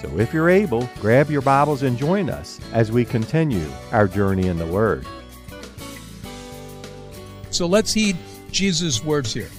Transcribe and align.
So 0.00 0.08
if 0.18 0.32
you're 0.32 0.48
able, 0.48 0.88
grab 0.98 1.30
your 1.30 1.42
Bibles 1.42 1.82
and 1.82 1.98
join 1.98 2.30
us 2.30 2.58
as 2.72 2.90
we 2.90 3.04
continue 3.04 3.66
our 3.92 4.08
journey 4.08 4.46
in 4.46 4.56
the 4.56 4.64
Word. 4.64 5.06
So 7.50 7.66
let's 7.66 7.92
heed 7.92 8.16
Jesus' 8.50 9.04
words 9.04 9.34
here. 9.34 9.50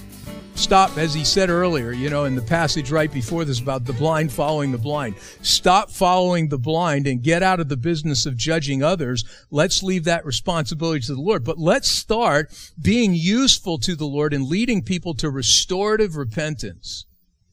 Stop, 0.56 0.98
as 0.98 1.14
he 1.14 1.24
said 1.24 1.48
earlier, 1.48 1.92
you 1.92 2.10
know, 2.10 2.24
in 2.24 2.34
the 2.34 2.42
passage 2.42 2.90
right 2.90 3.10
before 3.10 3.44
this 3.44 3.60
about 3.60 3.84
the 3.84 3.92
blind 3.92 4.32
following 4.32 4.72
the 4.72 4.78
blind. 4.78 5.14
Stop 5.42 5.90
following 5.90 6.48
the 6.48 6.58
blind 6.58 7.06
and 7.06 7.22
get 7.22 7.44
out 7.44 7.60
of 7.60 7.68
the 7.68 7.76
business 7.76 8.26
of 8.26 8.36
judging 8.36 8.82
others. 8.82 9.24
Let's 9.50 9.82
leave 9.82 10.04
that 10.04 10.26
responsibility 10.26 11.06
to 11.06 11.14
the 11.14 11.20
Lord. 11.20 11.44
But 11.44 11.58
let's 11.58 11.88
start 11.88 12.52
being 12.80 13.14
useful 13.14 13.78
to 13.78 13.94
the 13.94 14.06
Lord 14.06 14.34
and 14.34 14.46
leading 14.46 14.82
people 14.82 15.14
to 15.14 15.30
restorative 15.30 16.16
repentance 16.16 17.06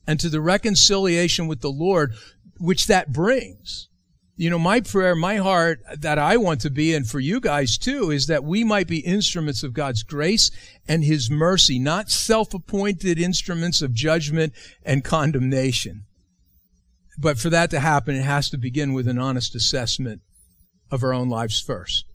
and 0.10 0.20
to 0.20 0.28
the 0.28 0.42
reconciliation 0.42 1.48
with 1.48 1.62
the 1.62 1.70
Lord 1.70 2.16
which 2.60 2.88
that 2.88 3.12
brings. 3.12 3.88
You 4.36 4.50
know, 4.50 4.60
my 4.60 4.80
prayer, 4.80 5.16
my 5.16 5.36
heart 5.36 5.82
that 5.98 6.18
I 6.18 6.38
want 6.38 6.62
to 6.62 6.70
be, 6.70 6.94
and 6.94 7.06
for 7.06 7.20
you 7.20 7.42
guys 7.42 7.78
too, 7.78 8.10
is 8.10 8.28
that 8.28 8.44
we 8.44 8.64
might 8.64 8.88
be 8.88 9.00
instruments 9.00 9.64
of 9.64 9.74
God's 9.74 10.02
grace 10.02 10.50
and 10.88 11.04
His 11.04 11.30
mercy, 11.30 11.78
not 11.78 12.10
self-appointed 12.10 13.20
instruments 13.20 13.82
of 13.82 13.94
judgment 13.94 14.54
and 14.86 15.04
condemnation. 15.04 16.06
But 17.18 17.38
for 17.38 17.50
that 17.50 17.70
to 17.72 17.82
happen, 17.82 18.16
it 18.16 18.24
has 18.24 18.50
to 18.52 18.58
begin 18.58 18.94
with 18.94 19.10
an 19.10 19.20
honest 19.20 19.56
assessment 19.56 20.22
of 20.90 21.04
our 21.04 21.14
own 21.14 21.30
lives 21.30 21.60
first. 21.60 22.06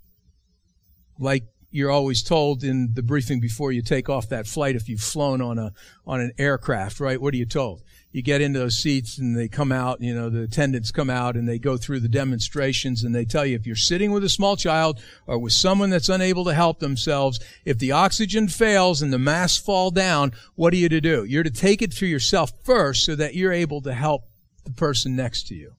Like 1.19 1.45
you're 1.71 1.91
always 1.91 2.23
told 2.23 2.65
in 2.65 2.95
the 2.95 3.03
briefing 3.03 3.41
before 3.41 3.71
you 3.71 3.83
take 3.83 4.09
off 4.09 4.29
that 4.31 4.47
flight 4.47 4.77
if 4.77 4.89
you've 4.89 5.01
flown 5.01 5.43
on 5.43 5.59
a 5.59 5.73
on 6.07 6.21
an 6.21 6.33
aircraft, 6.39 7.01
right? 7.01 7.21
What 7.21 7.35
are 7.35 7.37
you 7.37 7.47
told? 7.47 7.83
You 8.15 8.23
get 8.23 8.41
into 8.41 8.61
those 8.61 8.77
seats 8.77 9.19
and 9.19 9.37
they 9.37 9.49
come 9.49 9.73
out, 9.73 10.01
you 10.01 10.15
know, 10.15 10.31
the 10.31 10.43
attendants 10.43 10.93
come 10.93 11.11
out 11.11 11.35
and 11.35 11.49
they 11.49 11.59
go 11.59 11.77
through 11.77 11.99
the 11.99 12.09
demonstrations 12.09 13.03
and 13.03 13.13
they 13.13 13.25
tell 13.25 13.45
you 13.45 13.57
if 13.57 13.67
you're 13.67 13.75
sitting 13.75 14.13
with 14.13 14.23
a 14.23 14.29
small 14.29 14.55
child 14.57 15.01
or 15.27 15.37
with 15.37 15.53
someone 15.53 15.91
that's 15.91 16.09
unable 16.09 16.45
to 16.45 16.55
help 16.55 16.79
themselves, 16.79 17.41
if 17.65 17.77
the 17.81 17.91
oxygen 17.91 18.47
fails 18.47 19.03
and 19.03 19.13
the 19.13 19.19
masks 19.19 19.59
fall 19.59 19.91
down, 19.91 20.31
what 20.55 20.73
are 20.73 20.77
you 20.77 20.89
to 20.89 21.01
do? 21.01 21.25
You're 21.25 21.43
to 21.43 21.51
take 21.51 21.83
it 21.83 21.93
for 21.93 22.05
yourself 22.05 22.53
first 22.63 23.05
so 23.05 23.17
that 23.17 23.35
you're 23.35 23.53
able 23.53 23.81
to 23.81 23.93
help 23.93 24.23
the 24.63 24.71
person 24.71 25.17
next 25.17 25.49
to 25.49 25.57
you. 25.57 25.73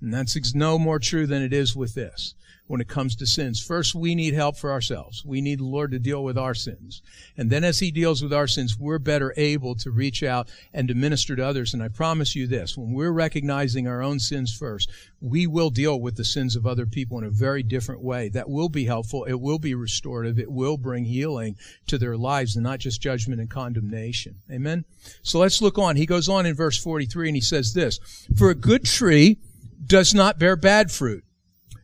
And 0.00 0.14
that's 0.14 0.54
no 0.54 0.78
more 0.78 0.98
true 0.98 1.26
than 1.26 1.42
it 1.42 1.52
is 1.52 1.76
with 1.76 1.94
this 1.94 2.34
when 2.68 2.80
it 2.80 2.86
comes 2.86 3.16
to 3.16 3.26
sins. 3.26 3.60
First, 3.60 3.94
we 3.94 4.14
need 4.14 4.34
help 4.34 4.56
for 4.56 4.70
ourselves. 4.70 5.24
We 5.24 5.40
need 5.40 5.58
the 5.58 5.64
Lord 5.64 5.90
to 5.90 5.98
deal 5.98 6.22
with 6.22 6.38
our 6.38 6.54
sins. 6.54 7.02
And 7.36 7.50
then 7.50 7.64
as 7.64 7.80
He 7.80 7.90
deals 7.90 8.22
with 8.22 8.32
our 8.32 8.46
sins, 8.46 8.76
we're 8.78 8.98
better 8.98 9.34
able 9.36 9.74
to 9.76 9.90
reach 9.90 10.22
out 10.22 10.50
and 10.72 10.86
to 10.86 10.94
minister 10.94 11.34
to 11.34 11.44
others. 11.44 11.74
And 11.74 11.82
I 11.82 11.88
promise 11.88 12.36
you 12.36 12.46
this, 12.46 12.76
when 12.76 12.92
we're 12.92 13.10
recognizing 13.10 13.88
our 13.88 14.02
own 14.02 14.20
sins 14.20 14.54
first, 14.54 14.90
we 15.20 15.46
will 15.46 15.70
deal 15.70 15.98
with 15.98 16.16
the 16.16 16.24
sins 16.24 16.54
of 16.54 16.66
other 16.66 16.86
people 16.86 17.18
in 17.18 17.24
a 17.24 17.30
very 17.30 17.62
different 17.62 18.02
way. 18.02 18.28
That 18.28 18.50
will 18.50 18.68
be 18.68 18.84
helpful. 18.84 19.24
It 19.24 19.40
will 19.40 19.58
be 19.58 19.74
restorative. 19.74 20.38
It 20.38 20.52
will 20.52 20.76
bring 20.76 21.06
healing 21.06 21.56
to 21.86 21.96
their 21.96 22.16
lives 22.16 22.54
and 22.54 22.62
not 22.62 22.80
just 22.80 23.00
judgment 23.00 23.40
and 23.40 23.50
condemnation. 23.50 24.36
Amen? 24.50 24.84
So 25.22 25.38
let's 25.38 25.62
look 25.62 25.78
on. 25.78 25.96
He 25.96 26.06
goes 26.06 26.28
on 26.28 26.44
in 26.44 26.54
verse 26.54 26.78
43 26.78 27.28
and 27.30 27.36
he 27.36 27.40
says 27.40 27.72
this, 27.72 27.98
For 28.36 28.50
a 28.50 28.54
good 28.54 28.84
tree 28.84 29.38
does 29.84 30.12
not 30.12 30.38
bear 30.38 30.54
bad 30.54 30.92
fruit 30.92 31.24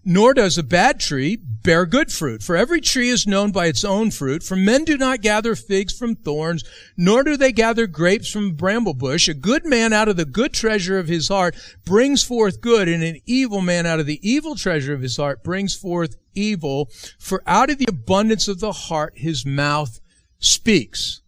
nor 0.04 0.34
does 0.34 0.59
a 0.59 0.62
bad 0.62 1.00
tree 1.00 1.37
bear 1.37 1.87
good 1.87 2.12
fruit. 2.12 2.42
For 2.42 2.56
every 2.56 2.81
tree 2.81 3.09
is 3.09 3.26
known 3.26 3.50
by 3.50 3.66
its 3.66 3.84
own 3.84 4.10
fruit. 4.10 4.42
For 4.42 4.54
men 4.54 4.84
do 4.84 4.98
not 4.98 5.22
gather 5.22 5.56
figs 5.56 5.97
from 5.97 6.15
thorns, 6.15 6.62
nor 6.97 7.25
do 7.25 7.37
they 7.37 7.53
gather 7.53 7.87
grapes 7.87 8.31
from 8.31 8.53
bramble 8.53 8.94
bush. 8.94 9.28
A 9.28 9.34
good 9.34 9.65
man 9.65 9.92
out 9.92 10.09
of 10.09 10.16
the 10.16 10.26
good 10.26 10.53
treasure 10.53 10.98
of 10.98 11.09
his 11.09 11.28
heart 11.28 11.56
brings 11.84 12.22
forth 12.22 12.60
good, 12.60 12.87
and 12.88 13.03
an 13.03 13.20
evil 13.26 13.62
man 13.62 13.87
out 13.87 13.98
of 13.98 14.06
the 14.06 14.20
evil 14.28 14.54
treasure 14.54 14.92
of 14.92 15.00
his 15.00 15.16
heart 15.16 15.42
brings 15.42 15.75
forth 15.75 16.16
evil. 16.34 16.91
For 17.19 17.42
out 17.47 17.71
of 17.71 17.78
the 17.78 17.88
abundance 17.88 18.47
of 18.47 18.60
the 18.60 18.72
heart 18.72 19.15
his 19.16 19.47
mouth 19.47 20.00
speaks. 20.38 21.22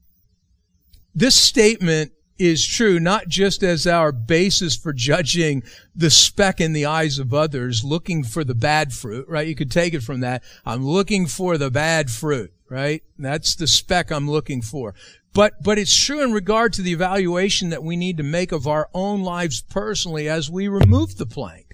This 1.14 1.34
statement 1.34 2.12
is 2.38 2.66
true, 2.66 3.00
not 3.00 3.28
just 3.28 3.62
as 3.62 3.86
our 3.86 4.12
basis 4.12 4.76
for 4.76 4.92
judging 4.92 5.62
the 5.94 6.10
speck 6.10 6.60
in 6.60 6.72
the 6.72 6.86
eyes 6.86 7.18
of 7.18 7.32
others, 7.32 7.84
looking 7.84 8.24
for 8.24 8.44
the 8.44 8.54
bad 8.54 8.92
fruit, 8.92 9.26
right? 9.28 9.46
You 9.46 9.54
could 9.54 9.70
take 9.70 9.94
it 9.94 10.02
from 10.02 10.20
that. 10.20 10.42
I'm 10.64 10.84
looking 10.84 11.26
for 11.26 11.58
the 11.58 11.70
bad 11.70 12.10
fruit, 12.10 12.52
right? 12.68 13.02
That's 13.18 13.54
the 13.54 13.66
speck 13.66 14.10
I'm 14.10 14.30
looking 14.30 14.62
for. 14.62 14.94
But, 15.32 15.62
but 15.62 15.78
it's 15.78 15.96
true 15.96 16.22
in 16.22 16.32
regard 16.32 16.72
to 16.74 16.82
the 16.82 16.92
evaluation 16.92 17.68
that 17.70 17.82
we 17.82 17.96
need 17.96 18.16
to 18.16 18.22
make 18.22 18.52
of 18.52 18.66
our 18.66 18.88
own 18.94 19.22
lives 19.22 19.60
personally 19.60 20.28
as 20.28 20.50
we 20.50 20.68
remove 20.68 21.16
the 21.16 21.26
plank. 21.26 21.65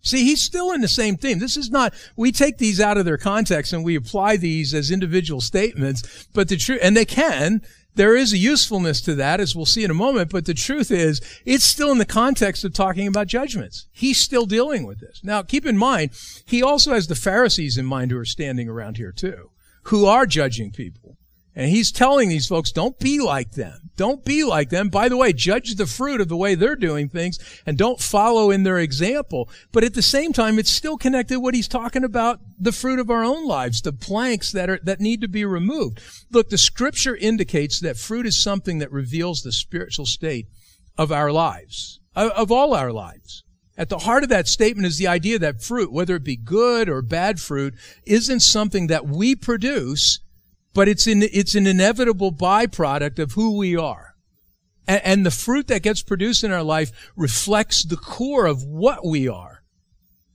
See, 0.00 0.24
he's 0.24 0.42
still 0.42 0.70
in 0.70 0.80
the 0.80 0.88
same 0.88 1.16
theme. 1.16 1.38
This 1.38 1.56
is 1.56 1.70
not, 1.70 1.92
we 2.16 2.30
take 2.32 2.58
these 2.58 2.80
out 2.80 2.98
of 2.98 3.04
their 3.04 3.18
context 3.18 3.72
and 3.72 3.84
we 3.84 3.96
apply 3.96 4.36
these 4.36 4.72
as 4.72 4.90
individual 4.90 5.40
statements, 5.40 6.28
but 6.32 6.48
the 6.48 6.56
truth, 6.56 6.80
and 6.82 6.96
they 6.96 7.04
can, 7.04 7.62
there 7.96 8.14
is 8.14 8.32
a 8.32 8.38
usefulness 8.38 9.00
to 9.02 9.16
that, 9.16 9.40
as 9.40 9.56
we'll 9.56 9.66
see 9.66 9.82
in 9.82 9.90
a 9.90 9.94
moment, 9.94 10.30
but 10.30 10.44
the 10.44 10.54
truth 10.54 10.92
is, 10.92 11.20
it's 11.44 11.64
still 11.64 11.90
in 11.90 11.98
the 11.98 12.06
context 12.06 12.64
of 12.64 12.72
talking 12.72 13.08
about 13.08 13.26
judgments. 13.26 13.88
He's 13.90 14.20
still 14.20 14.46
dealing 14.46 14.86
with 14.86 15.00
this. 15.00 15.20
Now, 15.24 15.42
keep 15.42 15.66
in 15.66 15.76
mind, 15.76 16.12
he 16.46 16.62
also 16.62 16.94
has 16.94 17.08
the 17.08 17.16
Pharisees 17.16 17.76
in 17.76 17.84
mind 17.84 18.12
who 18.12 18.18
are 18.18 18.24
standing 18.24 18.68
around 18.68 18.98
here 18.98 19.10
too, 19.10 19.50
who 19.84 20.06
are 20.06 20.26
judging 20.26 20.70
people. 20.70 21.17
And 21.58 21.70
he's 21.70 21.90
telling 21.90 22.28
these 22.28 22.46
folks, 22.46 22.70
don't 22.70 23.00
be 23.00 23.18
like 23.18 23.50
them. 23.50 23.90
Don't 23.96 24.24
be 24.24 24.44
like 24.44 24.70
them. 24.70 24.90
By 24.90 25.08
the 25.08 25.16
way, 25.16 25.32
judge 25.32 25.74
the 25.74 25.86
fruit 25.86 26.20
of 26.20 26.28
the 26.28 26.36
way 26.36 26.54
they're 26.54 26.76
doing 26.76 27.08
things 27.08 27.40
and 27.66 27.76
don't 27.76 27.98
follow 27.98 28.52
in 28.52 28.62
their 28.62 28.78
example. 28.78 29.50
But 29.72 29.82
at 29.82 29.94
the 29.94 30.00
same 30.00 30.32
time, 30.32 30.60
it's 30.60 30.70
still 30.70 30.96
connected 30.96 31.40
what 31.40 31.56
he's 31.56 31.66
talking 31.66 32.04
about, 32.04 32.38
the 32.60 32.70
fruit 32.70 33.00
of 33.00 33.10
our 33.10 33.24
own 33.24 33.44
lives, 33.44 33.82
the 33.82 33.92
planks 33.92 34.52
that 34.52 34.70
are, 34.70 34.78
that 34.84 35.00
need 35.00 35.20
to 35.22 35.26
be 35.26 35.44
removed. 35.44 36.00
Look, 36.30 36.48
the 36.48 36.58
scripture 36.58 37.16
indicates 37.16 37.80
that 37.80 37.96
fruit 37.96 38.24
is 38.24 38.40
something 38.40 38.78
that 38.78 38.92
reveals 38.92 39.42
the 39.42 39.50
spiritual 39.50 40.06
state 40.06 40.46
of 40.96 41.10
our 41.10 41.32
lives, 41.32 41.98
of 42.14 42.52
all 42.52 42.72
our 42.72 42.92
lives. 42.92 43.42
At 43.76 43.88
the 43.88 43.98
heart 43.98 44.22
of 44.22 44.28
that 44.28 44.46
statement 44.46 44.86
is 44.86 44.98
the 44.98 45.08
idea 45.08 45.40
that 45.40 45.60
fruit, 45.60 45.90
whether 45.90 46.14
it 46.14 46.24
be 46.24 46.36
good 46.36 46.88
or 46.88 47.02
bad 47.02 47.40
fruit, 47.40 47.74
isn't 48.06 48.40
something 48.40 48.86
that 48.86 49.08
we 49.08 49.34
produce 49.34 50.20
but 50.78 50.86
it's 50.86 51.08
in, 51.08 51.24
it's 51.24 51.56
an 51.56 51.66
inevitable 51.66 52.30
byproduct 52.30 53.18
of 53.18 53.32
who 53.32 53.58
we 53.58 53.74
are. 53.74 54.14
And, 54.86 55.00
and 55.04 55.26
the 55.26 55.32
fruit 55.32 55.66
that 55.66 55.82
gets 55.82 56.02
produced 56.04 56.44
in 56.44 56.52
our 56.52 56.62
life 56.62 57.10
reflects 57.16 57.82
the 57.82 57.96
core 57.96 58.46
of 58.46 58.62
what 58.62 59.04
we 59.04 59.26
are. 59.26 59.64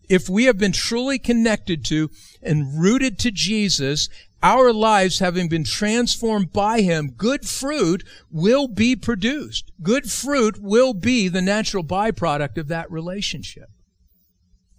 If 0.09 0.28
we 0.28 0.44
have 0.44 0.58
been 0.58 0.74
truly 0.74 1.18
connected 1.18 1.86
to 1.86 2.09
and 2.42 2.78
rooted 2.78 3.20
to 3.20 3.32
Jesus, 3.32 4.09
our 4.44 4.73
lives 4.73 5.20
having 5.20 5.47
been 5.47 5.64
transformed 5.64 6.52
by 6.52 6.82
Him, 6.82 7.14
good 7.16 7.47
fruit 7.47 8.03
will 8.29 8.67
be 8.67 8.97
produced. 8.97 9.72
Good 9.82 10.12
fruit 10.12 10.58
will 10.62 10.94
be 10.94 11.29
the 11.29 11.41
natural 11.41 11.85
byproduct 11.85 12.58
of 12.58 12.67
that 12.67 12.91
relationship. 12.91 13.70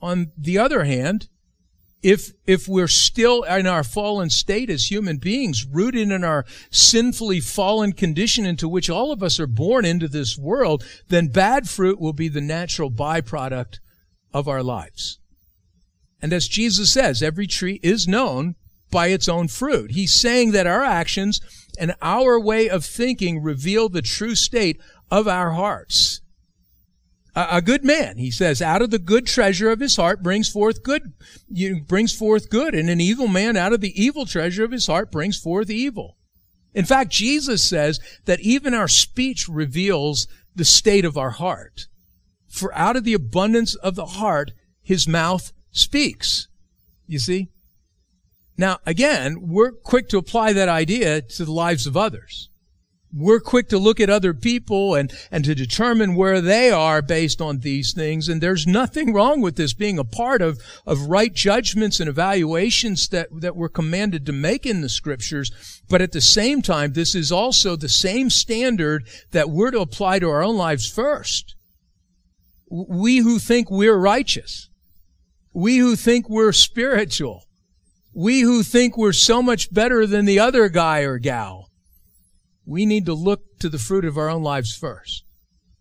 On 0.02 0.30
the 0.36 0.58
other 0.58 0.84
hand, 0.84 1.30
if, 2.04 2.32
if 2.46 2.68
we're 2.68 2.86
still 2.86 3.44
in 3.44 3.66
our 3.66 3.82
fallen 3.82 4.28
state 4.28 4.68
as 4.68 4.90
human 4.90 5.16
beings, 5.16 5.66
rooted 5.66 6.10
in 6.10 6.22
our 6.22 6.44
sinfully 6.70 7.40
fallen 7.40 7.94
condition 7.94 8.44
into 8.44 8.68
which 8.68 8.90
all 8.90 9.10
of 9.10 9.22
us 9.22 9.40
are 9.40 9.46
born 9.46 9.86
into 9.86 10.06
this 10.06 10.36
world, 10.36 10.84
then 11.08 11.28
bad 11.28 11.66
fruit 11.66 11.98
will 11.98 12.12
be 12.12 12.28
the 12.28 12.42
natural 12.42 12.90
byproduct 12.90 13.78
of 14.34 14.46
our 14.46 14.62
lives. 14.62 15.18
And 16.20 16.34
as 16.34 16.46
Jesus 16.46 16.92
says, 16.92 17.22
every 17.22 17.46
tree 17.46 17.80
is 17.82 18.06
known 18.06 18.56
by 18.90 19.06
its 19.06 19.26
own 19.26 19.48
fruit. 19.48 19.92
He's 19.92 20.12
saying 20.12 20.52
that 20.52 20.66
our 20.66 20.84
actions 20.84 21.40
and 21.80 21.94
our 22.02 22.38
way 22.38 22.68
of 22.68 22.84
thinking 22.84 23.42
reveal 23.42 23.88
the 23.88 24.02
true 24.02 24.34
state 24.34 24.78
of 25.10 25.26
our 25.26 25.52
hearts 25.52 26.20
a, 27.34 27.62
good 27.62 27.84
man, 27.84 28.18
he 28.18 28.30
says, 28.30 28.62
out 28.62 28.82
of 28.82 28.90
the 28.90 28.98
good 28.98 29.26
treasure 29.26 29.70
of 29.70 29.80
his 29.80 29.96
heart 29.96 30.22
brings 30.22 30.48
forth 30.48 30.82
good, 30.82 31.12
brings 31.86 32.14
forth 32.14 32.48
good, 32.48 32.74
and 32.74 32.88
an 32.88 33.00
evil 33.00 33.28
man 33.28 33.56
out 33.56 33.72
of 33.72 33.80
the 33.80 34.00
evil 34.00 34.24
treasure 34.26 34.64
of 34.64 34.70
his 34.70 34.86
heart 34.86 35.10
brings 35.10 35.38
forth 35.38 35.70
evil. 35.70 36.16
In 36.74 36.84
fact, 36.84 37.10
Jesus 37.10 37.62
says 37.62 38.00
that 38.24 38.40
even 38.40 38.74
our 38.74 38.88
speech 38.88 39.48
reveals 39.48 40.26
the 40.54 40.64
state 40.64 41.04
of 41.04 41.16
our 41.16 41.30
heart. 41.30 41.86
For 42.48 42.74
out 42.74 42.96
of 42.96 43.04
the 43.04 43.14
abundance 43.14 43.74
of 43.76 43.94
the 43.94 44.06
heart, 44.06 44.52
his 44.82 45.08
mouth 45.08 45.52
speaks. 45.70 46.48
You 47.06 47.18
see? 47.18 47.48
Now, 48.56 48.78
again, 48.86 49.38
we're 49.40 49.72
quick 49.72 50.08
to 50.10 50.18
apply 50.18 50.52
that 50.52 50.68
idea 50.68 51.20
to 51.20 51.44
the 51.44 51.52
lives 51.52 51.86
of 51.86 51.96
others. 51.96 52.48
We're 53.16 53.38
quick 53.38 53.68
to 53.68 53.78
look 53.78 54.00
at 54.00 54.10
other 54.10 54.34
people 54.34 54.96
and, 54.96 55.12
and 55.30 55.44
to 55.44 55.54
determine 55.54 56.16
where 56.16 56.40
they 56.40 56.70
are 56.72 57.00
based 57.00 57.40
on 57.40 57.60
these 57.60 57.92
things. 57.92 58.28
And 58.28 58.40
there's 58.40 58.66
nothing 58.66 59.12
wrong 59.12 59.40
with 59.40 59.54
this 59.54 59.72
being 59.72 60.00
a 60.00 60.04
part 60.04 60.42
of, 60.42 60.58
of 60.84 61.02
right 61.02 61.32
judgments 61.32 62.00
and 62.00 62.08
evaluations 62.08 63.08
that, 63.10 63.28
that 63.40 63.54
we're 63.54 63.68
commanded 63.68 64.26
to 64.26 64.32
make 64.32 64.66
in 64.66 64.80
the 64.80 64.88
scriptures. 64.88 65.52
But 65.88 66.02
at 66.02 66.10
the 66.10 66.20
same 66.20 66.60
time, 66.60 66.94
this 66.94 67.14
is 67.14 67.30
also 67.30 67.76
the 67.76 67.88
same 67.88 68.30
standard 68.30 69.06
that 69.30 69.48
we're 69.48 69.70
to 69.70 69.80
apply 69.80 70.18
to 70.18 70.28
our 70.28 70.42
own 70.42 70.56
lives 70.56 70.90
first. 70.90 71.54
We 72.68 73.18
who 73.18 73.38
think 73.38 73.70
we're 73.70 73.96
righteous. 73.96 74.68
We 75.52 75.76
who 75.76 75.94
think 75.94 76.28
we're 76.28 76.52
spiritual. 76.52 77.44
We 78.12 78.40
who 78.40 78.64
think 78.64 78.98
we're 78.98 79.12
so 79.12 79.40
much 79.40 79.72
better 79.72 80.04
than 80.04 80.24
the 80.24 80.40
other 80.40 80.68
guy 80.68 81.00
or 81.00 81.18
gal 81.18 81.70
we 82.66 82.86
need 82.86 83.06
to 83.06 83.14
look 83.14 83.58
to 83.58 83.68
the 83.68 83.78
fruit 83.78 84.04
of 84.04 84.18
our 84.18 84.28
own 84.28 84.42
lives 84.42 84.74
first 84.74 85.24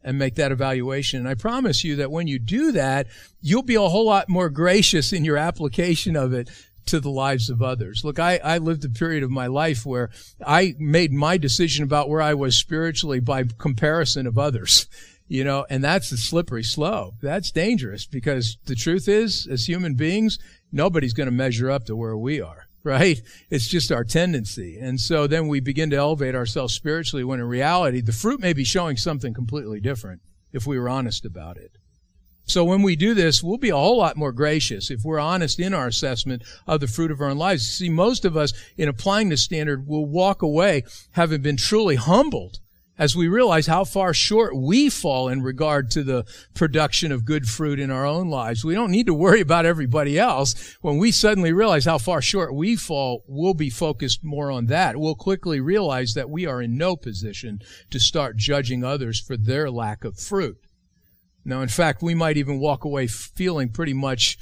and 0.04 0.20
make 0.20 0.36
that 0.36 0.52
evaluation. 0.52 1.20
And 1.20 1.30
I 1.30 1.36
promise 1.36 1.84
you 1.84 1.96
that 1.98 2.12
when 2.12 2.28
you 2.28 2.40
do 2.40 2.72
that, 2.74 3.08
you'll 3.42 3.64
be 3.64 3.76
a 3.76 3.82
whole 3.82 4.06
lot 4.06 4.28
more 4.30 4.50
gracious 4.50 5.14
in 5.14 5.24
your 5.24 5.38
application 5.38 6.16
of 6.16 6.34
it 6.34 6.50
to 6.88 7.00
the 7.00 7.10
lives 7.10 7.50
of 7.50 7.62
others. 7.62 8.04
Look, 8.04 8.20
I, 8.20 8.38
I 8.44 8.58
lived 8.58 8.84
a 8.84 8.90
period 8.90 9.24
of 9.24 9.32
my 9.32 9.48
life 9.48 9.86
where 9.86 10.10
I 10.46 10.76
made 10.78 11.14
my 11.14 11.38
decision 11.38 11.84
about 11.86 12.10
where 12.10 12.22
I 12.22 12.34
was 12.34 12.58
spiritually 12.58 13.22
by 13.22 13.46
comparison 13.58 14.28
of 14.28 14.38
others. 14.38 14.88
You 15.30 15.46
know, 15.46 15.66
and 15.68 15.84
that's 15.84 16.12
a 16.12 16.18
slippery 16.18 16.64
slope. 16.64 17.16
That's 17.22 17.50
dangerous 17.50 18.06
because 18.06 18.58
the 18.66 18.76
truth 18.76 19.08
is, 19.08 19.48
as 19.48 19.68
human 19.68 19.96
beings, 19.96 20.38
nobody's 20.72 21.14
going 21.14 21.26
to 21.26 21.32
measure 21.32 21.72
up 21.72 21.86
to 21.86 21.96
where 21.96 22.16
we 22.16 22.42
are 22.42 22.63
right? 22.84 23.22
It's 23.50 23.68
just 23.68 23.92
our 23.92 24.04
tendency. 24.04 24.78
And 24.80 25.00
so 25.00 25.28
then 25.28 25.48
we 25.48 25.60
begin 25.60 25.90
to 25.92 25.96
elevate 25.96 26.36
ourselves 26.36 26.74
spiritually 26.74 27.24
when 27.24 27.40
in 27.40 27.48
reality, 27.48 28.02
the 28.02 28.12
fruit 28.12 28.40
may 28.40 28.54
be 28.54 28.64
showing 28.64 28.98
something 28.98 29.34
completely 29.34 29.80
different 29.80 30.22
if 30.52 30.68
we 30.68 30.78
were 30.78 30.90
honest 30.90 31.26
about 31.26 31.58
it. 31.58 31.78
So 32.46 32.66
when 32.66 32.82
we 32.82 32.98
do 32.98 33.14
this, 33.14 33.42
we'll 33.42 33.58
be 33.58 33.70
a 33.70 33.76
whole 33.76 33.98
lot 33.98 34.18
more 34.18 34.34
gracious 34.34 34.92
if 34.92 35.04
we're 35.04 35.20
honest 35.20 35.60
in 35.60 35.74
our 35.74 35.88
assessment 35.88 36.44
of 36.68 36.82
the 36.82 36.88
fruit 36.88 37.10
of 37.10 37.22
our 37.22 37.30
own 37.30 37.38
lives. 37.38 37.70
See, 37.70 37.90
most 37.90 38.26
of 38.26 38.36
us 38.36 38.52
in 38.78 38.90
applying 38.90 39.30
the 39.30 39.38
standard 39.38 39.88
will 39.88 40.06
walk 40.06 40.42
away 40.42 40.84
having 41.12 41.42
been 41.42 41.56
truly 41.56 41.96
humbled 41.96 42.60
as 42.98 43.16
we 43.16 43.28
realize 43.28 43.68
how 43.68 43.84
far 43.84 44.14
short 44.14 44.56
we 44.56 44.90
fall 44.90 45.28
in 45.28 45.42
regard 45.42 45.90
to 45.92 46.04
the 46.04 46.26
production 46.54 47.12
of 47.12 47.26
good 47.26 47.48
fruit 47.48 47.80
in 47.80 47.90
our 47.90 48.06
own 48.06 48.30
lives. 48.30 48.64
We 48.64 48.76
don't 48.76 48.92
need 48.92 49.08
to 49.08 49.14
worry 49.14 49.42
about 49.42 49.66
everybody 49.66 50.20
else. 50.20 50.78
When 50.82 50.98
we 50.98 51.12
suddenly 51.12 51.54
realize 51.54 51.86
how 51.86 51.98
far 51.98 52.22
short 52.22 52.54
we 52.54 52.76
fall, 52.76 53.24
we'll 53.28 53.56
be 53.56 53.70
focused 53.70 54.24
more 54.24 54.52
on 54.52 54.68
that. 54.68 54.98
We'll 54.98 55.16
quickly 55.16 55.60
realize 55.60 56.14
that 56.14 56.30
we 56.30 56.46
are 56.46 56.62
in 56.62 56.78
no 56.78 56.96
position 56.96 57.62
to 57.90 58.00
start 58.00 58.38
judging 58.38 58.84
others 58.84 59.20
for 59.20 59.38
their 59.38 59.72
lack 59.72 60.04
of 60.04 60.20
fruit. 60.20 60.58
Now, 61.46 61.62
in 61.62 61.68
fact, 61.68 62.02
we 62.02 62.16
might 62.16 62.38
even 62.38 62.60
walk 62.60 62.86
away 62.86 63.08
feeling 63.08 63.70
pretty 63.70 63.94
much 63.94 64.38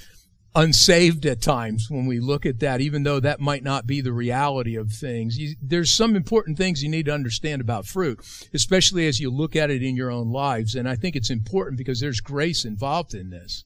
unsaved 0.53 1.25
at 1.25 1.41
times 1.41 1.87
when 1.89 2.05
we 2.05 2.19
look 2.19 2.45
at 2.45 2.59
that, 2.59 2.81
even 2.81 3.03
though 3.03 3.19
that 3.19 3.39
might 3.39 3.63
not 3.63 3.87
be 3.87 4.01
the 4.01 4.11
reality 4.11 4.75
of 4.75 4.91
things. 4.91 5.37
You, 5.37 5.55
there's 5.61 5.91
some 5.91 6.15
important 6.15 6.57
things 6.57 6.83
you 6.83 6.89
need 6.89 7.05
to 7.05 7.13
understand 7.13 7.61
about 7.61 7.85
fruit, 7.85 8.19
especially 8.53 9.07
as 9.07 9.19
you 9.19 9.29
look 9.29 9.55
at 9.55 9.69
it 9.69 9.81
in 9.81 9.95
your 9.95 10.11
own 10.11 10.31
lives. 10.31 10.75
And 10.75 10.89
I 10.89 10.95
think 10.95 11.15
it's 11.15 11.29
important 11.29 11.77
because 11.77 11.99
there's 11.99 12.19
grace 12.19 12.65
involved 12.65 13.13
in 13.13 13.29
this. 13.29 13.63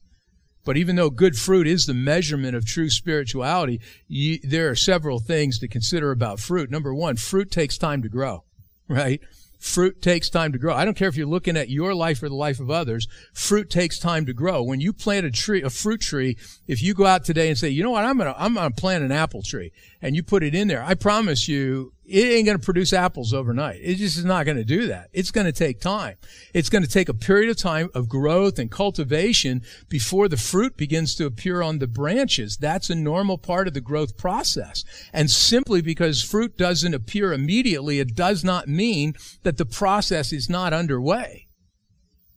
But 0.64 0.76
even 0.76 0.96
though 0.96 1.10
good 1.10 1.36
fruit 1.36 1.68
is 1.68 1.86
the 1.86 1.94
measurement 1.94 2.56
of 2.56 2.66
true 2.66 2.90
spirituality, 2.90 3.80
you, 4.08 4.40
there 4.42 4.68
are 4.68 4.74
several 4.74 5.20
things 5.20 5.60
to 5.60 5.68
consider 5.68 6.10
about 6.10 6.40
fruit. 6.40 6.70
Number 6.70 6.92
one, 6.92 7.16
fruit 7.16 7.52
takes 7.52 7.78
time 7.78 8.02
to 8.02 8.08
grow, 8.08 8.42
right? 8.88 9.20
Fruit 9.58 10.00
takes 10.02 10.28
time 10.28 10.52
to 10.52 10.58
grow. 10.58 10.74
I 10.74 10.84
don't 10.84 10.96
care 10.96 11.08
if 11.08 11.16
you're 11.16 11.26
looking 11.26 11.56
at 11.56 11.70
your 11.70 11.94
life 11.94 12.22
or 12.22 12.28
the 12.28 12.34
life 12.34 12.60
of 12.60 12.70
others. 12.70 13.08
Fruit 13.32 13.70
takes 13.70 13.98
time 13.98 14.26
to 14.26 14.32
grow. 14.32 14.62
When 14.62 14.80
you 14.80 14.92
plant 14.92 15.26
a 15.26 15.30
tree, 15.30 15.62
a 15.62 15.70
fruit 15.70 16.00
tree, 16.00 16.36
if 16.66 16.82
you 16.82 16.94
go 16.94 17.06
out 17.06 17.24
today 17.24 17.48
and 17.48 17.56
say, 17.56 17.68
you 17.68 17.82
know 17.82 17.90
what, 17.90 18.04
I'm 18.04 18.18
gonna, 18.18 18.34
I'm 18.36 18.54
gonna 18.54 18.70
plant 18.70 19.04
an 19.04 19.12
apple 19.12 19.42
tree, 19.42 19.72
and 20.02 20.14
you 20.14 20.22
put 20.22 20.42
it 20.42 20.54
in 20.54 20.68
there, 20.68 20.82
I 20.82 20.94
promise 20.94 21.48
you, 21.48 21.92
it 22.08 22.32
ain't 22.32 22.46
going 22.46 22.58
to 22.58 22.64
produce 22.64 22.92
apples 22.92 23.34
overnight. 23.34 23.80
It 23.82 23.96
just 23.96 24.16
is 24.16 24.24
not 24.24 24.44
going 24.44 24.56
to 24.56 24.64
do 24.64 24.86
that. 24.86 25.08
It's 25.12 25.32
going 25.32 25.46
to 25.46 25.52
take 25.52 25.80
time. 25.80 26.16
It's 26.54 26.68
going 26.68 26.84
to 26.84 26.90
take 26.90 27.08
a 27.08 27.14
period 27.14 27.50
of 27.50 27.56
time 27.56 27.90
of 27.94 28.08
growth 28.08 28.58
and 28.58 28.70
cultivation 28.70 29.62
before 29.88 30.28
the 30.28 30.36
fruit 30.36 30.76
begins 30.76 31.16
to 31.16 31.26
appear 31.26 31.62
on 31.62 31.78
the 31.78 31.88
branches. 31.88 32.56
That's 32.56 32.90
a 32.90 32.94
normal 32.94 33.38
part 33.38 33.66
of 33.66 33.74
the 33.74 33.80
growth 33.80 34.16
process. 34.16 34.84
And 35.12 35.30
simply 35.30 35.80
because 35.80 36.22
fruit 36.22 36.56
doesn't 36.56 36.94
appear 36.94 37.32
immediately, 37.32 37.98
it 37.98 38.14
does 38.14 38.44
not 38.44 38.68
mean 38.68 39.14
that 39.42 39.56
the 39.56 39.66
process 39.66 40.32
is 40.32 40.48
not 40.48 40.72
underway. 40.72 41.48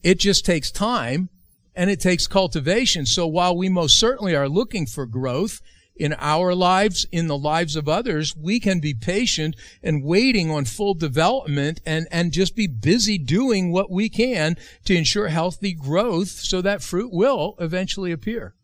It 0.01 0.19
just 0.19 0.45
takes 0.45 0.71
time 0.71 1.29
and 1.75 1.91
it 1.91 1.99
takes 1.99 2.25
cultivation. 2.25 3.05
So 3.05 3.27
while 3.27 3.55
we 3.55 3.69
most 3.69 3.99
certainly 3.99 4.35
are 4.35 4.49
looking 4.49 4.87
for 4.87 5.05
growth, 5.05 5.61
in 5.99 6.13
our 6.17 6.55
lives, 6.55 7.05
in 7.11 7.27
the 7.27 7.37
lives 7.37 7.75
of 7.75 7.89
others, 7.89 8.35
we 8.35 8.59
can 8.59 8.79
be 8.79 8.93
patient 8.93 9.55
and 9.83 10.03
waiting 10.03 10.49
on 10.49 10.65
full 10.65 10.93
development 10.93 11.81
and, 11.85 12.07
and 12.09 12.31
just 12.31 12.55
be 12.55 12.67
busy 12.67 13.17
doing 13.17 13.71
what 13.71 13.91
we 13.91 14.09
can 14.09 14.57
to 14.85 14.95
ensure 14.95 15.27
healthy 15.27 15.73
growth 15.73 16.29
so 16.29 16.61
that 16.61 16.81
fruit 16.81 17.11
will 17.11 17.55
eventually 17.59 18.11
appear. 18.11 18.55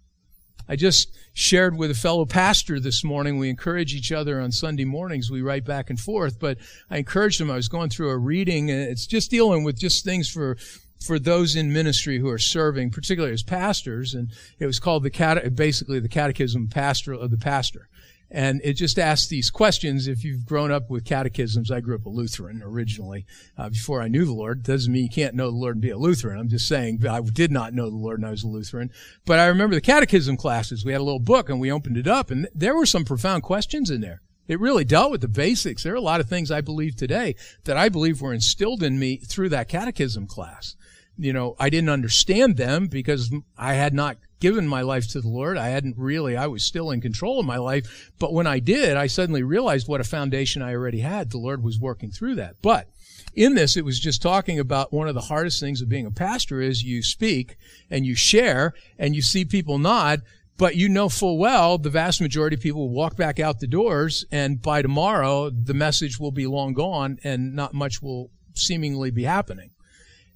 I 0.68 0.76
just 0.76 1.16
shared 1.34 1.78
with 1.78 1.92
a 1.92 1.96
fellow 1.96 2.26
pastor 2.26 2.80
this 2.80 3.04
morning. 3.04 3.38
We 3.38 3.50
encourage 3.50 3.94
each 3.94 4.12
other 4.12 4.42
on 4.42 4.52
Sunday 4.52 4.86
mornings. 4.86 5.30
We 5.30 5.44
write 5.44 5.64
back 5.64 5.92
and 5.92 6.00
forth, 6.00 6.40
but 6.40 6.58
I 6.90 6.98
encouraged 6.98 7.40
him. 7.40 7.52
I 7.52 7.56
was 7.56 7.68
going 7.68 7.92
through 7.92 8.10
a 8.10 8.18
reading 8.18 8.72
and 8.72 8.82
it's 8.82 9.06
just 9.06 9.30
dealing 9.30 9.64
with 9.64 9.78
just 9.78 10.04
things 10.04 10.28
for 10.30 10.58
for 11.00 11.20
those 11.20 11.56
in 11.56 11.72
ministry 11.72 12.20
who 12.20 12.30
are 12.30 12.40
serving, 12.40 12.92
particularly 12.92 13.34
as 13.34 13.44
pastors, 13.44 14.14
and 14.14 14.32
it 14.60 14.66
was 14.66 14.80
called 14.80 15.04
the 15.04 15.10
cate- 15.10 15.56
basically 15.56 16.00
the 16.00 16.10
Catechism 16.10 16.68
Pastor 16.68 17.14
of 17.14 17.32
the 17.32 17.38
Pastor. 17.38 17.90
And 18.32 18.60
it 18.64 18.74
just 18.74 18.98
asks 18.98 19.28
these 19.28 19.52
questions. 19.52 20.08
If 20.08 20.24
you've 20.24 20.46
grown 20.46 20.72
up 20.72 20.90
with 20.90 21.06
catechisms, 21.06 21.70
I 21.70 21.80
grew 21.80 21.96
up 21.96 22.06
a 22.06 22.10
Lutheran 22.10 22.62
originally 22.64 23.26
uh, 23.58 23.70
before 23.70 24.02
I 24.02 24.08
knew 24.08 24.26
the 24.26 24.34
Lord. 24.34 24.64
Doesn't 24.64 24.92
mean 24.92 25.04
you 25.04 25.10
can't 25.10 25.36
know 25.36 25.52
the 25.52 25.58
Lord 25.58 25.76
and 25.76 25.82
be 25.82 25.92
a 25.92 25.98
Lutheran. 25.98 26.40
I'm 26.40 26.50
just 26.50 26.68
saying 26.68 27.06
I 27.08 27.22
did 27.22 27.52
not 27.52 27.74
know 27.74 27.90
the 27.90 27.96
Lord 27.96 28.20
and 28.20 28.28
I 28.28 28.32
was 28.32 28.44
a 28.44 28.48
Lutheran. 28.48 28.92
But 29.26 29.40
I 29.40 29.46
remember 29.46 29.76
the 29.76 29.82
catechism 29.82 30.38
classes. 30.38 30.84
We 30.84 30.92
had 30.92 31.02
a 31.02 31.04
little 31.04 31.20
book 31.20 31.50
and 31.50 31.60
we 31.60 31.72
opened 31.72 31.98
it 31.98 32.08
up, 32.08 32.32
and 32.32 32.48
there 32.54 32.76
were 32.76 32.88
some 32.88 33.06
profound 33.06 33.44
questions 33.44 33.92
in 33.92 34.02
there. 34.02 34.22
It 34.48 34.60
really 34.60 34.84
dealt 34.84 35.12
with 35.12 35.22
the 35.22 35.28
basics. 35.28 35.84
There 35.84 35.94
are 35.94 35.98
a 35.98 36.02
lot 36.02 36.20
of 36.20 36.30
things 36.30 36.52
I 36.52 36.62
believe 36.62 36.96
today 36.96 37.36
that 37.64 37.78
I 37.78 37.90
believe 37.90 38.22
were 38.22 38.34
instilled 38.34 38.84
in 38.84 39.00
me 39.00 39.18
through 39.18 39.50
that 39.50 39.70
catechism 39.70 40.28
class 40.28 40.76
you 41.18 41.34
know, 41.34 41.56
I 41.60 41.70
didn't 41.70 41.90
understand 41.90 42.58
them 42.58 42.88
because 42.88 43.34
I 43.58 43.74
had 43.74 43.94
not 43.94 44.18
given 44.40 44.68
my 44.68 44.82
life 44.82 45.08
to 45.10 45.22
the 45.22 45.28
Lord. 45.28 45.58
I 45.58 45.70
hadn't 45.70 45.98
really, 45.98 46.36
I 46.36 46.48
was 46.48 46.64
still 46.64 46.92
in 46.92 47.02
control 47.02 47.40
of 47.40 47.46
my 47.46 47.58
life. 47.58 48.12
But 48.20 48.34
when 48.34 48.48
I 48.48 48.60
did, 48.60 48.98
I 48.98 49.08
suddenly 49.08 49.44
realized 49.44 49.88
what 49.88 50.02
a 50.02 50.06
foundation 50.06 50.62
I 50.62 50.74
already 50.74 51.00
had. 51.00 51.32
The 51.32 51.38
Lord 51.38 51.64
was 51.64 51.80
working 51.80 52.12
through 52.12 52.36
that. 52.36 52.56
But 52.62 52.90
in 53.34 53.56
this, 53.56 53.78
it 53.78 53.86
was 53.86 54.00
just 54.00 54.22
talking 54.22 54.60
about 54.60 54.94
one 54.94 55.08
of 55.08 55.16
the 55.16 55.22
hardest 55.22 55.60
things 55.60 55.82
of 55.82 55.90
being 55.90 56.06
a 56.06 56.12
pastor 56.12 56.62
is 56.62 56.84
you 56.84 57.02
speak 57.02 57.58
and 57.90 58.06
you 58.06 58.16
share 58.16 58.74
and 59.00 59.16
you 59.16 59.22
see 59.22 59.46
people 59.46 59.78
nod, 59.78 60.22
but 60.58 60.76
you 60.76 60.88
know 60.88 61.10
full 61.10 61.38
well 61.38 61.78
the 61.78 61.90
vast 61.90 62.22
majority 62.22 62.56
of 62.56 62.62
people 62.62 62.90
walk 62.90 63.18
back 63.18 63.40
out 63.40 63.60
the 63.60 63.68
doors 63.68 64.26
and 64.32 64.62
by 64.62 64.82
tomorrow 64.82 65.50
the 65.50 65.74
message 65.74 66.18
will 66.18 66.32
be 66.32 66.48
long 66.48 66.74
gone 66.74 67.20
and 67.26 67.54
not 67.54 67.74
much 67.74 68.02
will 68.02 68.32
seemingly 68.54 69.12
be 69.12 69.24
happening. 69.24 69.72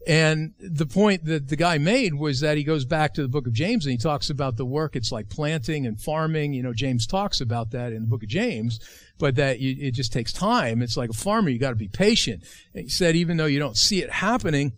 And 0.07 0.53
the 0.59 0.85
point 0.85 1.25
that 1.25 1.49
the 1.49 1.55
guy 1.55 1.77
made 1.77 2.13
was 2.13 2.39
that 2.39 2.57
he 2.57 2.63
goes 2.63 2.85
back 2.85 3.13
to 3.15 3.21
the 3.21 3.27
book 3.27 3.47
of 3.47 3.53
James 3.53 3.85
and 3.85 3.91
he 3.91 3.97
talks 3.97 4.29
about 4.29 4.55
the 4.55 4.65
work. 4.65 4.95
It's 4.95 5.11
like 5.11 5.29
planting 5.29 5.85
and 5.85 5.99
farming. 5.99 6.53
You 6.53 6.63
know, 6.63 6.73
James 6.73 7.05
talks 7.05 7.41
about 7.41 7.71
that 7.71 7.91
in 7.91 8.03
the 8.03 8.07
book 8.07 8.23
of 8.23 8.29
James, 8.29 8.79
but 9.17 9.35
that 9.35 9.59
you, 9.59 9.75
it 9.77 9.91
just 9.91 10.13
takes 10.13 10.31
time. 10.31 10.81
It's 10.81 10.95
like 10.95 11.09
a 11.09 11.13
farmer. 11.13 11.49
You 11.49 11.59
got 11.59 11.71
to 11.71 11.75
be 11.75 11.89
patient. 11.89 12.43
And 12.73 12.83
he 12.83 12.89
said, 12.89 13.15
even 13.15 13.37
though 13.37 13.45
you 13.45 13.59
don't 13.59 13.77
see 13.77 14.01
it 14.01 14.09
happening, 14.09 14.73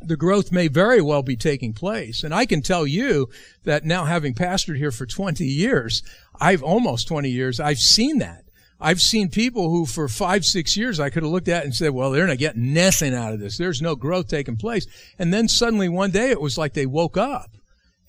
the 0.00 0.16
growth 0.16 0.52
may 0.52 0.68
very 0.68 1.00
well 1.00 1.22
be 1.22 1.36
taking 1.36 1.72
place. 1.72 2.22
And 2.22 2.34
I 2.34 2.44
can 2.46 2.62
tell 2.62 2.86
you 2.86 3.30
that 3.64 3.84
now 3.84 4.04
having 4.04 4.34
pastored 4.34 4.76
here 4.76 4.92
for 4.92 5.06
20 5.06 5.44
years, 5.44 6.02
I've 6.40 6.62
almost 6.62 7.08
20 7.08 7.30
years, 7.30 7.58
I've 7.58 7.78
seen 7.78 8.18
that. 8.18 8.41
I've 8.82 9.00
seen 9.00 9.28
people 9.28 9.70
who 9.70 9.86
for 9.86 10.08
five, 10.08 10.44
six 10.44 10.76
years 10.76 10.98
I 10.98 11.08
could 11.08 11.22
have 11.22 11.30
looked 11.30 11.48
at 11.48 11.64
and 11.64 11.74
said, 11.74 11.90
well, 11.90 12.10
they're 12.10 12.26
not 12.26 12.38
getting 12.38 12.74
nothing 12.74 13.14
out 13.14 13.32
of 13.32 13.38
this. 13.38 13.56
There's 13.56 13.80
no 13.80 13.94
growth 13.94 14.28
taking 14.28 14.56
place. 14.56 14.86
And 15.18 15.32
then 15.32 15.46
suddenly 15.48 15.88
one 15.88 16.10
day 16.10 16.30
it 16.30 16.40
was 16.40 16.58
like 16.58 16.74
they 16.74 16.86
woke 16.86 17.16
up 17.16 17.50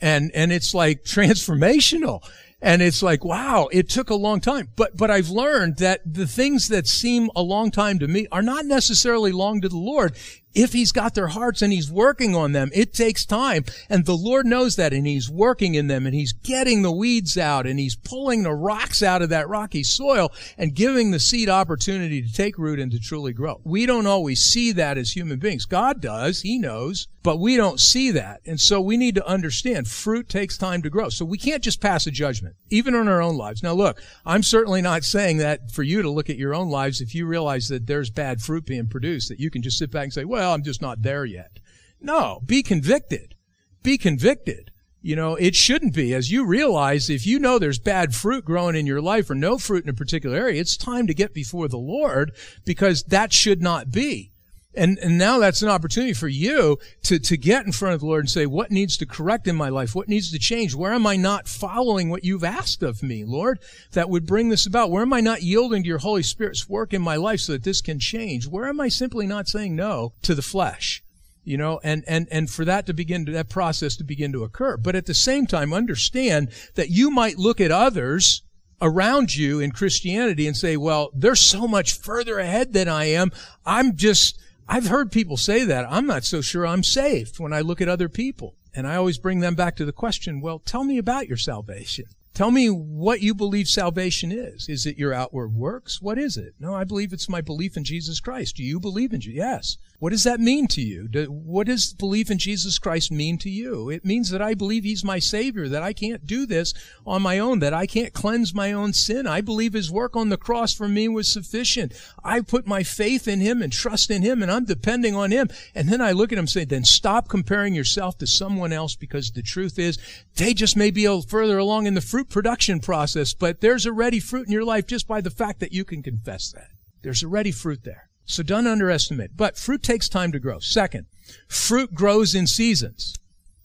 and, 0.01 0.31
and 0.33 0.51
it's 0.51 0.73
like 0.73 1.03
transformational. 1.05 2.27
And 2.59 2.81
it's 2.81 3.03
like, 3.03 3.25
wow, 3.25 3.67
it 3.73 3.89
took 3.89 4.09
a 4.09 4.15
long 4.15 4.39
time. 4.39 4.69
But, 4.77 4.95
but 4.95 5.11
I've 5.11 5.29
learned 5.29 5.77
that 5.77 6.01
the 6.05 6.25
things 6.25 6.69
that 6.69 6.87
seem 6.87 7.29
a 7.35 7.41
long 7.41 7.71
time 7.71 7.99
to 7.99 8.07
me 8.07 8.25
are 8.31 8.41
not 8.41 8.65
necessarily 8.65 9.33
long 9.33 9.59
to 9.61 9.69
the 9.69 9.77
Lord 9.77 10.15
if 10.53 10.73
he's 10.73 10.91
got 10.91 11.15
their 11.15 11.27
hearts 11.27 11.61
and 11.61 11.73
he's 11.73 11.91
working 11.91 12.35
on 12.35 12.51
them, 12.51 12.69
it 12.73 12.93
takes 12.93 13.25
time. 13.25 13.65
And 13.89 14.05
the 14.05 14.17
Lord 14.17 14.45
knows 14.45 14.75
that 14.75 14.93
and 14.93 15.07
he's 15.07 15.29
working 15.29 15.75
in 15.75 15.87
them 15.87 16.05
and 16.05 16.15
he's 16.15 16.33
getting 16.33 16.81
the 16.81 16.91
weeds 16.91 17.37
out 17.37 17.65
and 17.65 17.79
he's 17.79 17.95
pulling 17.95 18.43
the 18.43 18.53
rocks 18.53 19.01
out 19.01 19.21
of 19.21 19.29
that 19.29 19.49
rocky 19.49 19.83
soil 19.83 20.31
and 20.57 20.75
giving 20.75 21.11
the 21.11 21.19
seed 21.19 21.49
opportunity 21.49 22.21
to 22.21 22.31
take 22.31 22.57
root 22.57 22.79
and 22.79 22.91
to 22.91 22.99
truly 22.99 23.33
grow. 23.33 23.61
We 23.63 23.85
don't 23.85 24.07
always 24.07 24.43
see 24.43 24.71
that 24.73 24.97
as 24.97 25.15
human 25.15 25.39
beings. 25.39 25.65
God 25.65 26.01
does. 26.01 26.41
He 26.41 26.57
knows, 26.57 27.07
but 27.23 27.39
we 27.39 27.55
don't 27.55 27.79
see 27.79 28.11
that. 28.11 28.41
And 28.45 28.59
so 28.59 28.81
we 28.81 28.97
need 28.97 29.15
to 29.15 29.25
understand 29.25 29.87
fruit 29.87 30.27
takes 30.27 30.57
time 30.57 30.81
to 30.81 30.89
grow. 30.89 31.07
So 31.09 31.23
we 31.23 31.37
can't 31.37 31.63
just 31.63 31.81
pass 31.81 32.05
a 32.05 32.11
judgment, 32.11 32.55
even 32.69 32.93
on 32.93 33.07
our 33.07 33.21
own 33.21 33.37
lives. 33.37 33.63
Now 33.63 33.73
look, 33.73 34.01
I'm 34.25 34.43
certainly 34.43 34.81
not 34.81 35.05
saying 35.05 35.37
that 35.37 35.71
for 35.71 35.83
you 35.83 36.01
to 36.01 36.11
look 36.11 36.29
at 36.29 36.37
your 36.37 36.53
own 36.53 36.69
lives 36.69 36.99
if 36.99 37.15
you 37.15 37.25
realize 37.25 37.69
that 37.69 37.87
there's 37.87 38.09
bad 38.09 38.41
fruit 38.41 38.65
being 38.65 38.87
produced, 38.87 39.29
that 39.29 39.39
you 39.39 39.49
can 39.49 39.61
just 39.61 39.77
sit 39.77 39.89
back 39.89 40.03
and 40.03 40.13
say, 40.13 40.25
well, 40.25 40.53
I'm 40.53 40.63
just 40.63 40.81
not 40.81 41.01
there 41.01 41.23
yet. 41.23 41.59
No, 42.01 42.41
be 42.45 42.61
convicted. 42.61 43.35
Be 43.81 43.97
convicted. 43.97 44.71
You 45.01 45.15
know, 45.15 45.35
it 45.35 45.55
shouldn't 45.55 45.93
be. 45.93 46.13
As 46.13 46.31
you 46.31 46.45
realize, 46.45 47.09
if 47.09 47.25
you 47.25 47.39
know 47.39 47.59
there's 47.59 47.79
bad 47.79 48.15
fruit 48.15 48.45
growing 48.45 48.75
in 48.75 48.85
your 48.85 49.01
life 49.01 49.29
or 49.29 49.35
no 49.35 49.57
fruit 49.57 49.83
in 49.83 49.89
a 49.89 49.93
particular 49.93 50.37
area, 50.37 50.59
it's 50.59 50.77
time 50.77 51.07
to 51.07 51.13
get 51.13 51.33
before 51.33 51.67
the 51.67 51.77
Lord 51.77 52.31
because 52.65 53.03
that 53.03 53.33
should 53.33 53.61
not 53.61 53.91
be. 53.91 54.32
And, 54.75 54.97
and 54.99 55.17
now 55.17 55.37
that's 55.37 55.61
an 55.61 55.69
opportunity 55.69 56.13
for 56.13 56.27
you 56.27 56.79
to, 57.03 57.19
to 57.19 57.37
get 57.37 57.65
in 57.65 57.71
front 57.71 57.93
of 57.93 57.99
the 57.99 58.07
Lord 58.07 58.21
and 58.21 58.29
say, 58.29 58.45
what 58.45 58.71
needs 58.71 58.97
to 58.97 59.05
correct 59.05 59.47
in 59.47 59.55
my 59.55 59.69
life? 59.69 59.93
What 59.93 60.09
needs 60.09 60.31
to 60.31 60.39
change? 60.39 60.73
Where 60.73 60.93
am 60.93 61.05
I 61.05 61.15
not 61.15 61.47
following 61.47 62.09
what 62.09 62.23
you've 62.23 62.43
asked 62.43 62.81
of 62.81 63.03
me, 63.03 63.23
Lord, 63.23 63.59
that 63.91 64.09
would 64.09 64.25
bring 64.25 64.49
this 64.49 64.65
about? 64.65 64.89
Where 64.89 65.03
am 65.03 65.13
I 65.13 65.21
not 65.21 65.43
yielding 65.43 65.83
to 65.83 65.87
your 65.87 65.99
Holy 65.99 66.23
Spirit's 66.23 66.67
work 66.67 66.93
in 66.93 67.01
my 67.01 67.17
life 67.17 67.41
so 67.41 67.51
that 67.51 67.63
this 67.63 67.81
can 67.81 67.99
change? 67.99 68.47
Where 68.47 68.67
am 68.67 68.81
I 68.81 68.87
simply 68.87 69.27
not 69.27 69.47
saying 69.47 69.75
no 69.75 70.13
to 70.23 70.33
the 70.33 70.41
flesh? 70.41 71.03
You 71.43 71.57
know, 71.57 71.79
and, 71.83 72.03
and, 72.07 72.27
and 72.31 72.49
for 72.49 72.63
that 72.65 72.85
to 72.87 72.93
begin 72.93 73.25
to, 73.25 73.31
that 73.33 73.49
process 73.49 73.97
to 73.97 74.03
begin 74.03 74.31
to 74.31 74.43
occur. 74.43 74.77
But 74.77 74.95
at 74.95 75.05
the 75.05 75.13
same 75.13 75.45
time, 75.45 75.73
understand 75.73 76.49
that 76.75 76.89
you 76.89 77.11
might 77.11 77.37
look 77.37 77.59
at 77.59 77.69
others 77.69 78.41
around 78.81 79.35
you 79.35 79.59
in 79.59 79.71
Christianity 79.71 80.47
and 80.47 80.57
say, 80.57 80.77
well, 80.77 81.11
they're 81.13 81.35
so 81.35 81.67
much 81.67 81.97
further 81.99 82.39
ahead 82.39 82.73
than 82.73 82.87
I 82.87 83.05
am. 83.05 83.31
I'm 83.65 83.95
just, 83.95 84.39
I've 84.67 84.87
heard 84.87 85.11
people 85.11 85.37
say 85.37 85.65
that. 85.65 85.85
I'm 85.89 86.07
not 86.07 86.23
so 86.23 86.41
sure 86.41 86.65
I'm 86.65 86.83
saved 86.83 87.39
when 87.39 87.53
I 87.53 87.61
look 87.61 87.81
at 87.81 87.89
other 87.89 88.09
people. 88.09 88.55
And 88.75 88.87
I 88.87 88.95
always 88.95 89.19
bring 89.19 89.39
them 89.39 89.55
back 89.55 89.75
to 89.75 89.85
the 89.85 89.91
question, 89.91 90.41
well, 90.41 90.59
tell 90.59 90.83
me 90.83 90.97
about 90.97 91.27
your 91.27 91.37
salvation. 91.37 92.05
Tell 92.33 92.49
me 92.49 92.67
what 92.67 93.21
you 93.21 93.35
believe 93.35 93.67
salvation 93.67 94.31
is. 94.31 94.67
Is 94.67 94.87
it 94.87 94.97
your 94.97 95.13
outward 95.13 95.53
works? 95.53 96.01
What 96.01 96.17
is 96.17 96.35
it? 96.35 96.55
No, 96.59 96.73
I 96.73 96.83
believe 96.83 97.13
it's 97.13 97.29
my 97.29 97.41
belief 97.41 97.77
in 97.77 97.83
Jesus 97.83 98.19
Christ. 98.19 98.55
Do 98.55 98.63
you 98.63 98.79
believe 98.79 99.13
in 99.13 99.21
Jesus? 99.21 99.37
Yes. 99.37 99.77
What 99.99 100.09
does 100.09 100.25
that 100.25 100.41
mean 100.41 100.67
to 100.67 100.81
you? 100.81 101.07
Do, 101.07 101.31
what 101.31 101.67
does 101.67 101.93
belief 101.93 102.29
in 102.29 102.37
Jesus 102.37 102.77
Christ 102.77 103.09
mean 103.09 103.37
to 103.37 103.49
you? 103.49 103.89
It 103.89 104.03
means 104.03 104.31
that 104.31 104.41
I 104.41 104.53
believe 104.53 104.83
He's 104.83 105.01
my 105.01 105.17
Savior, 105.17 105.69
that 105.69 105.81
I 105.81 105.93
can't 105.93 106.27
do 106.27 106.45
this 106.45 106.73
on 107.07 107.21
my 107.21 107.39
own, 107.39 107.59
that 107.59 107.73
I 107.73 107.85
can't 107.85 108.11
cleanse 108.11 108.53
my 108.53 108.73
own 108.73 108.91
sin. 108.91 109.27
I 109.27 109.39
believe 109.39 109.71
His 109.71 109.89
work 109.89 110.17
on 110.17 110.27
the 110.27 110.35
cross 110.35 110.73
for 110.73 110.89
me 110.89 111.07
was 111.07 111.31
sufficient. 111.31 111.93
I 112.21 112.41
put 112.41 112.67
my 112.67 112.83
faith 112.83 113.29
in 113.29 113.39
Him 113.39 113.61
and 113.61 113.71
trust 113.71 114.11
in 114.11 114.23
Him, 114.23 114.41
and 114.41 114.51
I'm 114.51 114.65
depending 114.65 115.15
on 115.15 115.31
Him. 115.31 115.47
And 115.73 115.87
then 115.87 116.01
I 116.01 116.11
look 116.11 116.33
at 116.33 116.37
Him 116.37 116.43
and 116.43 116.49
say, 116.49 116.65
then 116.65 116.83
stop 116.83 117.29
comparing 117.29 117.73
yourself 117.73 118.17
to 118.17 118.27
someone 118.27 118.73
else 118.73 118.97
because 118.97 119.31
the 119.31 119.41
truth 119.41 119.79
is 119.79 119.97
they 120.35 120.53
just 120.53 120.75
may 120.75 120.91
be 120.91 121.05
a 121.05 121.13
little 121.13 121.29
further 121.29 121.57
along 121.57 121.85
in 121.85 121.93
the 121.93 122.01
fruit 122.23 122.29
production 122.29 122.79
process, 122.79 123.33
but 123.33 123.61
there's 123.61 123.85
already 123.85 124.19
fruit 124.19 124.47
in 124.47 124.53
your 124.53 124.63
life 124.63 124.87
just 124.87 125.07
by 125.07 125.19
the 125.21 125.29
fact 125.29 125.59
that 125.59 125.73
you 125.73 125.83
can 125.83 126.01
confess 126.01 126.51
that. 126.51 126.67
There's 127.01 127.23
already 127.23 127.51
fruit 127.51 127.83
there. 127.83 128.09
So 128.25 128.43
don't 128.43 128.67
underestimate. 128.67 129.31
But 129.35 129.57
fruit 129.57 129.83
takes 129.83 130.07
time 130.07 130.31
to 130.31 130.39
grow. 130.39 130.59
Second, 130.59 131.05
fruit 131.49 131.93
grows 131.93 132.33
in 132.33 132.47
seasons. 132.47 133.15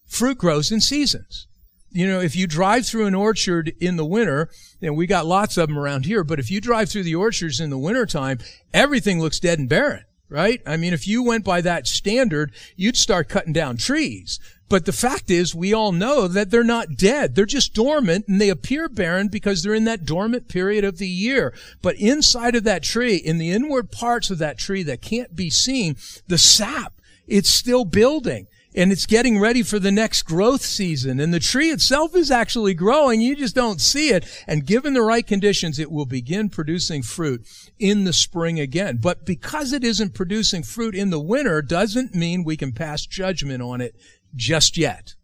Fruit 0.07 0.39
grows 0.39 0.73
in 0.73 0.81
seasons. 0.81 1.47
You 1.91 2.07
know, 2.07 2.21
if 2.21 2.35
you 2.35 2.47
drive 2.47 2.87
through 2.87 3.07
an 3.07 3.15
orchard 3.15 3.73
in 3.81 3.97
the 3.97 4.05
winter, 4.05 4.51
and 4.83 4.97
we 4.97 5.07
got 5.07 5.27
lots 5.27 5.57
of 5.57 5.69
them 5.69 5.79
around 5.79 6.05
here, 6.05 6.25
but 6.25 6.41
if 6.41 6.51
you 6.51 6.61
drive 6.61 6.91
through 6.91 7.05
the 7.05 7.15
orchards 7.15 7.61
in 7.61 7.71
the 7.71 7.79
wintertime, 7.79 8.39
everything 8.75 9.21
looks 9.21 9.39
dead 9.39 9.59
and 9.59 9.69
barren 9.69 10.05
right? 10.29 10.61
I 10.67 10.77
mean, 10.77 10.93
if 10.93 11.07
you 11.07 11.23
went 11.23 11.45
by 11.45 11.61
that 11.63 11.87
standard, 11.87 12.53
you'd 12.77 12.97
start 12.97 13.29
cutting 13.29 13.53
down 13.53 13.77
trees. 13.77 14.39
But 14.69 14.85
the 14.85 14.93
fact 14.93 15.31
is, 15.31 15.55
we 15.55 15.73
all 15.73 15.93
know 15.93 16.29
that 16.29 16.51
they're 16.51 16.63
not 16.63 16.97
dead. 16.97 17.35
They're 17.35 17.47
just 17.47 17.73
dormant 17.73 18.29
and 18.29 18.39
they 18.41 18.51
appear 18.51 18.89
barren 18.89 19.29
because 19.29 19.63
they're 19.63 19.75
in 19.75 19.85
that 19.85 20.05
dormant 20.05 20.49
period 20.49 20.85
of 20.85 20.99
the 20.99 21.09
year. 21.09 21.55
But 21.81 21.97
inside 21.97 22.55
of 22.55 22.65
that 22.65 22.83
tree, 22.83 23.17
in 23.17 23.39
the 23.39 23.51
inward 23.51 23.91
parts 23.91 24.31
of 24.31 24.39
that 24.39 24.59
tree 24.59 24.83
that 24.83 25.01
can't 25.01 25.35
be 25.35 25.49
seen, 25.49 25.97
the 26.27 26.37
sap, 26.39 27.01
it's 27.27 27.49
still 27.49 27.87
building 27.87 28.47
and 28.75 28.93
it's 28.93 29.07
getting 29.07 29.39
ready 29.39 29.63
for 29.63 29.79
the 29.79 29.91
next 29.91 30.23
growth 30.23 30.63
season. 30.63 31.21
And 31.21 31.33
the 31.33 31.41
tree 31.41 31.71
itself 31.71 32.15
is 32.15 32.31
actually 32.31 32.75
growing. 32.75 33.21
You 33.21 33.35
just 33.35 33.55
don't 33.55 33.81
see 33.81 34.11
it. 34.11 34.27
And 34.47 34.67
given 34.67 34.95
the 34.95 35.03
right 35.03 35.27
conditions, 35.27 35.79
it 35.79 35.91
will 35.91 36.07
begin 36.07 36.51
producing 36.51 37.03
fruit 37.03 37.47
in 37.79 38.05
the 38.05 38.13
spring 38.13 38.61
again. 38.61 38.99
But 39.01 39.25
because 39.25 39.73
it 39.73 39.85
isn't 39.85 40.15
producing 40.15 40.63
fruit 40.63 40.95
in 40.95 41.11
the 41.11 41.21
winter 41.21 41.63
doesn't 41.63 42.15
mean 42.15 42.45
we 42.45 42.57
can 42.57 42.73
pass 42.73 43.07
judgment 43.07 43.63
on 43.63 43.81
it 43.81 43.95
just 44.35 44.77
yet. 44.77 45.15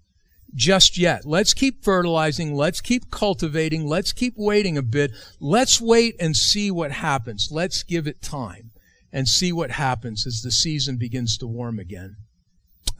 Just 0.54 0.96
yet. 0.96 1.26
Let's 1.26 1.52
keep 1.52 1.84
fertilizing. 1.84 2.54
Let's 2.54 2.80
keep 2.80 3.10
cultivating. 3.10 3.86
Let's 3.86 4.12
keep 4.12 4.34
waiting 4.36 4.78
a 4.78 4.82
bit. 4.82 5.10
Let's 5.38 5.80
wait 5.80 6.14
and 6.18 6.36
see 6.36 6.70
what 6.70 6.92
happens. 6.92 7.48
Let's 7.50 7.82
give 7.82 8.06
it 8.06 8.22
time 8.22 8.70
and 9.12 9.28
see 9.28 9.52
what 9.52 9.72
happens 9.72 10.26
as 10.26 10.42
the 10.42 10.50
season 10.50 10.96
begins 10.96 11.36
to 11.38 11.46
warm 11.46 11.78
again. 11.78 12.16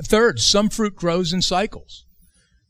Third, 0.02 0.40
some 0.40 0.68
fruit 0.68 0.96
grows 0.96 1.32
in 1.32 1.42
cycles. 1.42 2.04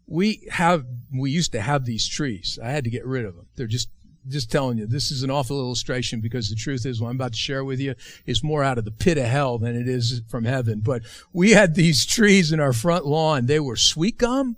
We 0.07 0.47
have, 0.51 0.85
we 1.13 1.31
used 1.31 1.53
to 1.53 1.61
have 1.61 1.85
these 1.85 2.07
trees. 2.07 2.59
I 2.63 2.71
had 2.71 2.85
to 2.85 2.91
get 2.91 3.07
rid 3.07 3.25
of 3.25 3.37
them. 3.37 3.47
They're 3.57 3.67
just, 3.67 3.89
just 4.29 4.51
telling 4.51 4.79
you, 4.79 4.87
this 4.87 5.11
is 5.11 5.23
an 5.23 5.31
awful 5.31 5.59
illustration 5.59 6.21
because 6.21 6.51
the 6.51 6.57
truth 6.57 6.85
is 6.85 7.01
what 7.01 7.09
I'm 7.09 7.17
about 7.17 7.33
to 7.33 7.39
share 7.39 7.65
with 7.65 7.81
you 7.81 7.95
is 8.27 8.45
more 8.45 8.63
out 8.63 8.79
of 8.79 8.85
the 8.85 8.91
pit 8.91 9.17
of 9.17 9.25
hell 9.25 9.59
than 9.59 9.75
it 9.75 9.89
is 9.89 10.21
from 10.29 10.45
heaven. 10.45 10.81
But 10.81 11.03
we 11.33 11.53
had 11.53 11.75
these 11.75 12.05
trees 12.05 12.53
in 12.53 12.61
our 12.61 12.75
front 12.75 13.07
lawn. 13.07 13.47
They 13.47 13.61
were 13.61 13.77
sweet 13.77 14.19
gum. 14.19 14.57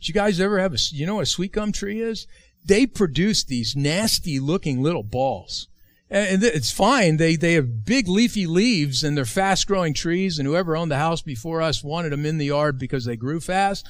Did 0.00 0.08
you 0.08 0.14
guys 0.14 0.40
ever 0.40 0.58
have 0.58 0.74
a, 0.74 0.78
you 0.90 1.06
know 1.06 1.16
what 1.16 1.22
a 1.22 1.26
sweet 1.26 1.52
gum 1.52 1.72
tree 1.72 2.00
is? 2.00 2.26
They 2.64 2.86
produce 2.86 3.44
these 3.44 3.74
nasty 3.74 4.38
looking 4.38 4.82
little 4.82 5.02
balls 5.02 5.68
and 6.12 6.44
it's 6.44 6.70
fine. 6.70 7.16
They 7.16 7.36
they 7.36 7.54
have 7.54 7.84
big 7.84 8.06
leafy 8.06 8.46
leaves 8.46 9.02
and 9.02 9.16
they're 9.16 9.24
fast 9.24 9.66
growing 9.66 9.94
trees. 9.94 10.38
And 10.38 10.46
whoever 10.46 10.76
owned 10.76 10.90
the 10.90 10.98
house 10.98 11.22
before 11.22 11.62
us 11.62 11.82
wanted 11.82 12.12
them 12.12 12.26
in 12.26 12.38
the 12.38 12.46
yard 12.46 12.78
because 12.78 13.04
they 13.04 13.16
grew 13.16 13.40
fast. 13.40 13.88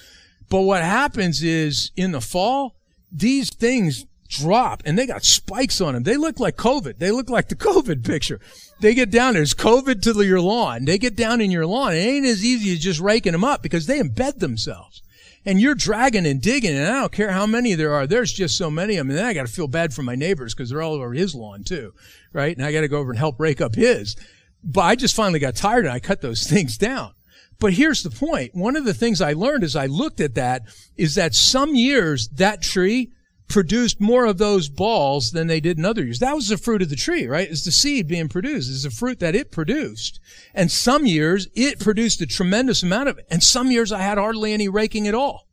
But 0.49 0.61
what 0.61 0.83
happens 0.83 1.43
is 1.43 1.91
in 1.97 2.12
the 2.12 2.21
fall, 2.21 2.76
these 3.11 3.50
things 3.50 4.07
drop 4.29 4.83
and 4.87 4.99
they 4.99 5.07
got 5.07 5.25
spikes 5.25 5.81
on 5.81 5.95
them. 5.95 6.05
They 6.05 6.17
look 6.17 6.38
like 6.38 6.57
COVID. 6.57 6.99
They 6.99 7.11
look 7.11 7.29
like 7.29 7.49
the 7.49 7.57
COVID 7.57 8.05
picture. 8.05 8.41
They 8.81 8.95
get 8.95 9.11
down 9.11 9.35
there's 9.35 9.55
COVID 9.55 10.00
to 10.02 10.23
your 10.23 10.41
lawn. 10.41 10.85
They 10.85 10.99
get 10.99 11.17
down 11.17 11.41
in 11.41 11.50
your 11.50 11.67
lawn. 11.67 11.93
It 11.93 11.99
ain't 11.99 12.26
as 12.26 12.45
easy 12.45 12.73
as 12.73 12.79
just 12.79 13.00
raking 13.00 13.33
them 13.33 13.45
up 13.45 13.62
because 13.62 13.87
they 13.87 13.99
embed 13.99 14.38
themselves 14.38 15.02
and 15.45 15.61
you're 15.61 15.75
dragging 15.75 16.27
and 16.27 16.41
digging, 16.41 16.77
and 16.77 16.87
I 16.87 17.01
don't 17.01 17.13
care 17.13 17.33
how 17.33 17.47
many 17.47 17.75
there 17.75 17.93
are. 17.93 18.07
There's 18.07 18.33
just 18.33 18.57
so 18.57 18.71
many 18.71 18.97
of 18.97 19.07
them. 19.07 19.11
And 19.11 19.19
then 19.19 19.27
I 19.27 19.35
got 19.35 19.47
to 19.47 19.53
feel 19.53 19.69
bad 19.69 19.93
for 19.93 20.03
my 20.03 20.15
neighbors 20.15 20.55
because 20.55 20.71
they're 20.71 20.83
all 20.83 20.95
over 20.95 21.13
his 21.13 21.35
lawn 21.35 21.65
too, 21.65 21.95
right? 22.33 22.57
And 22.57 22.65
I 22.65 22.73
got 22.73 22.83
to 22.83 22.89
go 22.89 22.99
over 22.99 23.11
and 23.11 23.19
help 23.19 23.41
rake 23.41 23.61
up 23.61 23.75
his. 23.75 24.17
But 24.63 24.83
I 24.83 24.95
just 24.95 25.17
finally 25.17 25.41
got 25.41 25.57
tired 25.57 25.85
and 25.85 25.93
I 25.93 25.99
cut 25.99 26.21
those 26.21 26.47
things 26.49 26.79
down. 26.79 27.13
But 27.59 27.75
here's 27.75 28.03
the 28.03 28.11
point. 28.11 28.55
One 28.55 28.77
of 28.77 28.85
the 28.85 28.95
things 28.95 29.21
I 29.21 29.35
learned 29.35 29.65
as 29.65 29.77
I 29.77 29.87
looked 29.87 30.21
at 30.21 30.35
that 30.35 30.63
is 30.97 31.15
that 31.15 31.35
some 31.35 31.75
years 31.75 32.29
that 32.31 32.63
tree 32.63 33.13
produced 33.53 34.01
more 34.01 34.25
of 34.25 34.39
those 34.39 34.71
balls 34.71 35.31
than 35.33 35.47
they 35.47 35.61
did 35.61 35.79
in 35.79 35.85
other 35.85 36.03
years. 36.03 36.19
That 36.21 36.35
was 36.35 36.49
the 36.49 36.57
fruit 36.57 36.81
of 36.81 36.89
the 36.89 36.97
tree, 36.97 37.27
right? 37.27 37.49
It's 37.49 37.65
the 37.65 37.71
seed 37.71 38.09
being 38.09 38.29
produced. 38.29 38.71
It's 38.71 38.85
the 38.85 38.91
fruit 38.91 39.21
that 39.21 39.35
it 39.35 39.53
produced. 39.53 40.19
And 40.55 40.71
some 40.71 41.05
years 41.05 41.49
it 41.55 41.79
produced 41.79 42.23
a 42.23 42.27
tremendous 42.27 42.83
amount 42.83 43.11
of 43.11 43.19
it. 43.19 43.27
And 43.31 43.43
some 43.43 43.71
years 43.71 43.93
I 43.93 44.01
had 44.01 44.17
hardly 44.17 44.55
any 44.55 44.69
raking 44.69 45.07
at 45.07 45.15
all. 45.15 45.47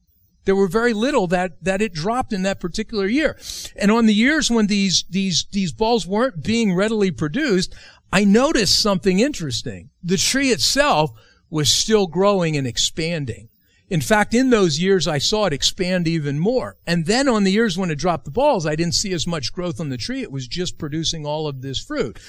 There 0.46 0.56
were 0.56 0.70
very 0.70 0.94
little 0.94 1.27
that, 1.27 1.62
that 1.63 1.82
it 1.82 1.94
dropped 1.94 2.32
in 2.32 2.44
that 2.44 2.62
particular 2.62 3.06
year. 3.06 3.38
And 3.75 3.91
on 3.91 4.06
the 4.06 4.13
years 4.13 4.50
when 4.50 4.68
these, 4.68 5.03
these, 5.10 5.46
these 5.51 5.74
balls 5.74 6.08
weren't 6.08 6.41
being 6.41 6.74
readily 6.74 7.12
produced, 7.12 7.75
I 8.13 8.24
noticed 8.24 8.82
something 8.82 9.20
interesting. 9.20 9.89
The 10.01 10.18
tree 10.18 10.51
itself 10.51 11.12
was 11.50 11.70
still 11.70 12.08
growing 12.08 12.56
and 12.56 12.65
expanding. 12.65 13.50
In 13.89 14.01
fact, 14.01 14.36
in 14.36 14.51
those 14.51 14.79
years, 14.79 15.08
I 15.08 15.17
saw 15.17 15.46
it 15.46 15.53
expand 15.53 16.08
even 16.08 16.38
more. 16.38 16.77
And 16.86 17.08
then 17.08 17.27
on 17.27 17.43
the 17.43 17.51
years 17.51 17.77
when 17.77 17.89
it 17.89 17.98
dropped 17.98 18.25
the 18.25 18.31
balls, 18.31 18.67
I 18.67 18.75
didn't 18.75 18.93
see 18.93 19.13
as 19.13 19.25
much 19.25 19.51
growth 19.51 19.79
on 19.79 19.89
the 19.89 19.98
tree. 19.98 20.22
It 20.22 20.31
was 20.31 20.48
just 20.48 20.77
producing 20.77 21.25
all 21.25 21.48
of 21.48 21.62
this 21.62 21.79
fruit. 21.84 22.19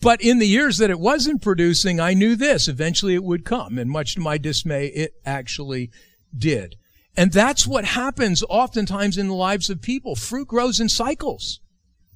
But 0.00 0.20
in 0.20 0.38
the 0.38 0.46
years 0.46 0.76
that 0.76 0.90
it 0.90 1.00
wasn't 1.00 1.40
producing, 1.40 2.00
I 2.00 2.12
knew 2.12 2.36
this. 2.36 2.68
Eventually 2.68 3.14
it 3.14 3.24
would 3.24 3.46
come. 3.46 3.78
And 3.78 3.90
much 3.90 4.14
to 4.14 4.20
my 4.20 4.36
dismay, 4.36 4.88
it 4.88 5.14
actually 5.24 5.90
did. 6.36 6.76
And 7.16 7.32
that's 7.32 7.66
what 7.66 7.86
happens 7.86 8.44
oftentimes 8.48 9.16
in 9.16 9.28
the 9.28 9.34
lives 9.34 9.70
of 9.70 9.80
people. 9.80 10.16
Fruit 10.16 10.48
grows 10.48 10.80
in 10.80 10.90
cycles. 10.90 11.60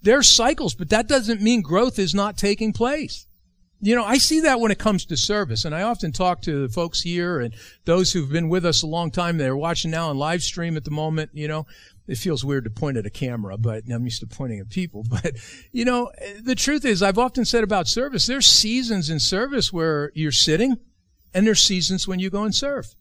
There's 0.02 0.28
cycles, 0.28 0.74
but 0.74 0.90
that 0.90 1.08
doesn't 1.08 1.40
mean 1.40 1.62
growth 1.62 1.98
is 1.98 2.14
not 2.14 2.36
taking 2.36 2.74
place. 2.74 3.26
You 3.82 3.96
know, 3.96 4.04
I 4.04 4.18
see 4.18 4.40
that 4.40 4.60
when 4.60 4.70
it 4.70 4.78
comes 4.78 5.06
to 5.06 5.16
service, 5.16 5.64
and 5.64 5.74
I 5.74 5.82
often 5.82 6.12
talk 6.12 6.42
to 6.42 6.66
the 6.66 6.72
folks 6.72 7.00
here 7.00 7.40
and 7.40 7.54
those 7.86 8.12
who've 8.12 8.30
been 8.30 8.50
with 8.50 8.66
us 8.66 8.82
a 8.82 8.86
long 8.86 9.10
time. 9.10 9.38
They're 9.38 9.56
watching 9.56 9.90
now 9.90 10.10
on 10.10 10.18
live 10.18 10.42
stream 10.42 10.76
at 10.76 10.84
the 10.84 10.90
moment. 10.90 11.30
You 11.32 11.48
know, 11.48 11.66
it 12.06 12.18
feels 12.18 12.44
weird 12.44 12.64
to 12.64 12.70
point 12.70 12.98
at 12.98 13.06
a 13.06 13.10
camera, 13.10 13.56
but 13.56 13.84
I'm 13.90 14.04
used 14.04 14.20
to 14.20 14.26
pointing 14.26 14.60
at 14.60 14.68
people. 14.68 15.04
But, 15.10 15.36
you 15.72 15.84
know, 15.84 16.12
the 16.42 16.54
truth 16.54 16.84
is, 16.84 17.02
I've 17.02 17.18
often 17.18 17.44
said 17.44 17.64
about 17.64 17.88
service, 17.88 18.26
there's 18.26 18.46
seasons 18.46 19.08
in 19.08 19.18
service 19.18 19.72
where 19.72 20.12
you're 20.14 20.32
sitting, 20.32 20.76
and 21.32 21.46
there's 21.46 21.62
seasons 21.62 22.06
when 22.06 22.18
you 22.18 22.28
go 22.28 22.44
and 22.44 22.54
serve. 22.54 22.94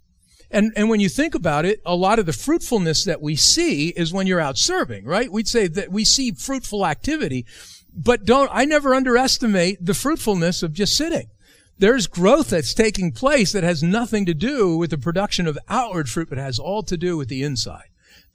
And, 0.52 0.74
and 0.76 0.90
when 0.90 1.00
you 1.00 1.10
think 1.10 1.36
about 1.36 1.66
it, 1.66 1.82
a 1.86 1.96
lot 1.96 2.20
of 2.20 2.26
the 2.26 2.34
fruitfulness 2.34 3.04
that 3.06 3.22
we 3.22 3.36
see 3.36 3.90
is 3.90 4.12
when 4.12 4.26
you're 4.26 4.40
out 4.40 4.58
serving, 4.58 5.06
right? 5.06 5.32
We'd 5.32 5.48
say 5.48 5.68
that 5.68 5.92
we 5.92 6.04
see 6.04 6.32
fruitful 6.32 6.86
activity, 6.86 7.46
but 7.94 8.26
don't, 8.26 8.50
I 8.52 8.66
never 8.66 8.96
underestimate 8.96 9.86
the 9.86 9.94
fruitfulness 9.94 10.64
of 10.64 10.74
just 10.74 10.98
sitting. 10.98 11.30
There's 11.78 12.08
growth 12.08 12.50
that's 12.50 12.74
taking 12.74 13.12
place 13.12 13.52
that 13.54 13.64
has 13.64 13.82
nothing 13.84 14.26
to 14.26 14.34
do 14.34 14.76
with 14.76 14.90
the 14.90 14.98
production 14.98 15.48
of 15.48 15.58
outward 15.70 16.10
fruit, 16.10 16.30
but 16.30 16.38
has 16.38 16.60
all 16.60 16.84
to 16.84 16.98
do 16.98 17.16
with 17.16 17.30
the 17.30 17.44
inside 17.44 17.86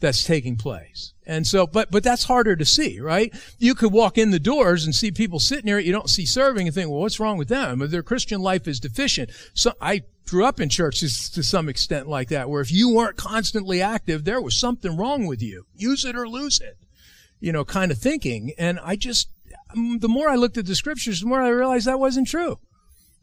that's 0.00 0.24
taking 0.24 0.56
place. 0.56 1.12
And 1.26 1.46
so, 1.46 1.66
but, 1.66 1.90
but 1.90 2.02
that's 2.02 2.24
harder 2.24 2.56
to 2.56 2.64
see, 2.64 3.00
right? 3.00 3.34
You 3.58 3.74
could 3.74 3.92
walk 3.92 4.18
in 4.18 4.30
the 4.30 4.38
doors 4.38 4.84
and 4.84 4.94
see 4.94 5.10
people 5.10 5.40
sitting 5.40 5.66
there, 5.66 5.78
you 5.78 5.92
don't 5.92 6.10
see 6.10 6.26
serving 6.26 6.66
and 6.66 6.74
think, 6.74 6.90
well, 6.90 7.00
what's 7.00 7.20
wrong 7.20 7.38
with 7.38 7.48
them? 7.48 7.78
Their 7.90 8.02
Christian 8.02 8.40
life 8.40 8.68
is 8.68 8.80
deficient. 8.80 9.30
So 9.54 9.72
I 9.80 10.02
grew 10.28 10.44
up 10.44 10.60
in 10.60 10.68
churches 10.68 11.28
to 11.30 11.42
some 11.42 11.68
extent 11.68 12.08
like 12.08 12.28
that, 12.28 12.48
where 12.48 12.62
if 12.62 12.72
you 12.72 12.94
weren't 12.94 13.16
constantly 13.16 13.82
active, 13.82 14.24
there 14.24 14.40
was 14.40 14.58
something 14.58 14.96
wrong 14.96 15.26
with 15.26 15.42
you. 15.42 15.66
Use 15.74 16.04
it 16.04 16.16
or 16.16 16.28
lose 16.28 16.60
it, 16.60 16.78
you 17.40 17.52
know, 17.52 17.64
kind 17.64 17.92
of 17.92 17.98
thinking. 17.98 18.52
And 18.58 18.80
I 18.82 18.96
just, 18.96 19.28
um, 19.76 19.98
the 19.98 20.08
more 20.08 20.28
I 20.28 20.36
looked 20.36 20.56
at 20.56 20.66
the 20.66 20.74
scriptures, 20.74 21.20
the 21.20 21.26
more 21.26 21.42
I 21.42 21.48
realized 21.48 21.86
that 21.86 22.00
wasn't 22.00 22.28
true. 22.28 22.58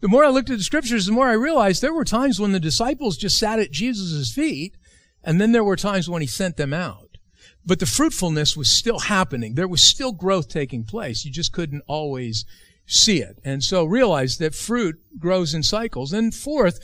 The 0.01 0.07
more 0.07 0.23
I 0.23 0.29
looked 0.29 0.49
at 0.49 0.57
the 0.57 0.63
scriptures, 0.63 1.05
the 1.05 1.11
more 1.11 1.27
I 1.27 1.33
realized 1.33 1.81
there 1.81 1.93
were 1.93 2.05
times 2.05 2.39
when 2.39 2.53
the 2.53 2.59
disciples 2.59 3.17
just 3.17 3.37
sat 3.37 3.59
at 3.59 3.71
Jesus' 3.71 4.33
feet, 4.33 4.75
and 5.23 5.39
then 5.39 5.51
there 5.51 5.63
were 5.63 5.75
times 5.75 6.09
when 6.09 6.21
he 6.21 6.27
sent 6.27 6.57
them 6.57 6.73
out. 6.73 7.17
But 7.63 7.79
the 7.79 7.85
fruitfulness 7.85 8.57
was 8.57 8.69
still 8.69 8.99
happening. 8.99 9.53
There 9.53 9.67
was 9.67 9.83
still 9.83 10.11
growth 10.11 10.49
taking 10.49 10.83
place. 10.83 11.23
You 11.23 11.31
just 11.31 11.53
couldn't 11.53 11.83
always 11.85 12.45
see 12.85 13.21
it. 13.21 13.37
And 13.43 13.63
so 13.63 13.85
realize 13.85 14.37
that 14.37 14.55
fruit 14.55 14.99
grows 15.17 15.53
in 15.53 15.63
cycles. 15.63 16.13
And 16.13 16.33
fourth, 16.33 16.79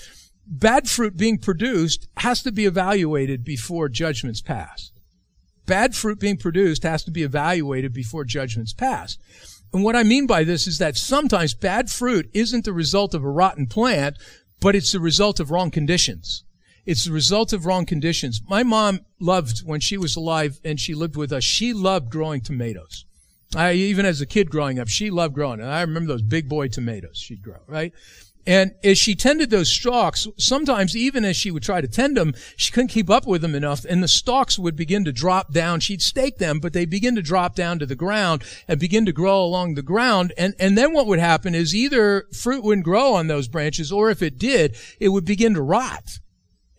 bad 0.45 0.89
fruit 0.89 1.17
being 1.17 1.37
produced 1.37 2.07
has 2.17 2.41
to 2.43 2.51
be 2.51 2.65
evaluated 2.65 3.43
before 3.43 3.89
judgments 3.89 4.41
pass. 4.41 4.91
Bad 5.65 5.95
fruit 5.95 6.19
being 6.19 6.37
produced 6.37 6.83
has 6.83 7.03
to 7.03 7.11
be 7.11 7.23
evaluated 7.23 7.93
before 7.93 8.23
judgments 8.23 8.73
pass. 8.73 9.17
And 9.73 9.83
what 9.83 9.97
I 9.97 10.03
mean 10.03 10.27
by 10.27 10.45
this 10.45 10.65
is 10.65 10.77
that 10.77 10.95
sometimes 10.95 11.53
bad 11.53 11.89
fruit 11.89 12.29
isn't 12.33 12.63
the 12.63 12.71
result 12.71 13.13
of 13.13 13.23
a 13.23 13.29
rotten 13.29 13.67
plant, 13.67 14.17
but 14.61 14.75
it's 14.75 14.93
the 14.93 14.99
result 14.99 15.39
of 15.39 15.51
wrong 15.51 15.71
conditions. 15.71 16.45
It's 16.85 17.03
the 17.03 17.11
result 17.11 17.51
of 17.51 17.65
wrong 17.65 17.85
conditions. 17.85 18.41
My 18.47 18.63
mom 18.63 19.01
loved, 19.19 19.59
when 19.65 19.81
she 19.81 19.97
was 19.97 20.15
alive 20.15 20.61
and 20.63 20.79
she 20.79 20.95
lived 20.95 21.17
with 21.17 21.33
us, 21.33 21.43
she 21.43 21.73
loved 21.73 22.09
growing 22.09 22.39
tomatoes. 22.39 23.03
I, 23.55 23.73
even 23.73 24.05
as 24.05 24.19
a 24.21 24.25
kid 24.25 24.49
growing 24.49 24.79
up, 24.79 24.87
she 24.87 25.09
loved 25.09 25.33
growing. 25.33 25.59
And 25.59 25.69
I 25.69 25.81
remember 25.81 26.07
those 26.07 26.21
big 26.21 26.49
boy 26.49 26.67
tomatoes 26.67 27.17
she'd 27.17 27.41
grow, 27.41 27.59
right? 27.67 27.93
And 28.47 28.75
as 28.81 28.97
she 28.97 29.13
tended 29.13 29.49
those 29.49 29.69
stalks, 29.69 30.25
sometimes 30.37 30.95
even 30.95 31.25
as 31.25 31.35
she 31.35 31.51
would 31.51 31.63
try 31.63 31.81
to 31.81 31.87
tend 31.87 32.15
them, 32.15 32.33
she 32.55 32.71
couldn't 32.71 32.87
keep 32.87 33.09
up 33.09 33.27
with 33.27 33.41
them 33.41 33.55
enough, 33.55 33.83
and 33.83 34.01
the 34.01 34.07
stalks 34.07 34.57
would 34.57 34.77
begin 34.77 35.03
to 35.03 35.11
drop 35.11 35.51
down. 35.51 35.81
She'd 35.81 36.01
stake 36.01 36.37
them, 36.37 36.61
but 36.61 36.71
they 36.71 36.85
begin 36.85 37.13
to 37.15 37.21
drop 37.21 37.55
down 37.55 37.77
to 37.79 37.85
the 37.85 37.95
ground 37.95 38.43
and 38.65 38.79
begin 38.79 39.05
to 39.05 39.11
grow 39.11 39.43
along 39.43 39.75
the 39.75 39.81
ground. 39.81 40.31
And, 40.37 40.55
and 40.59 40.77
then 40.77 40.93
what 40.93 41.07
would 41.07 41.19
happen 41.19 41.55
is 41.55 41.75
either 41.75 42.25
fruit 42.31 42.63
wouldn't 42.63 42.85
grow 42.85 43.15
on 43.15 43.27
those 43.27 43.49
branches, 43.49 43.91
or 43.91 44.09
if 44.09 44.21
it 44.21 44.37
did, 44.37 44.77
it 45.01 45.09
would 45.09 45.25
begin 45.25 45.53
to 45.55 45.61
rot. 45.61 46.19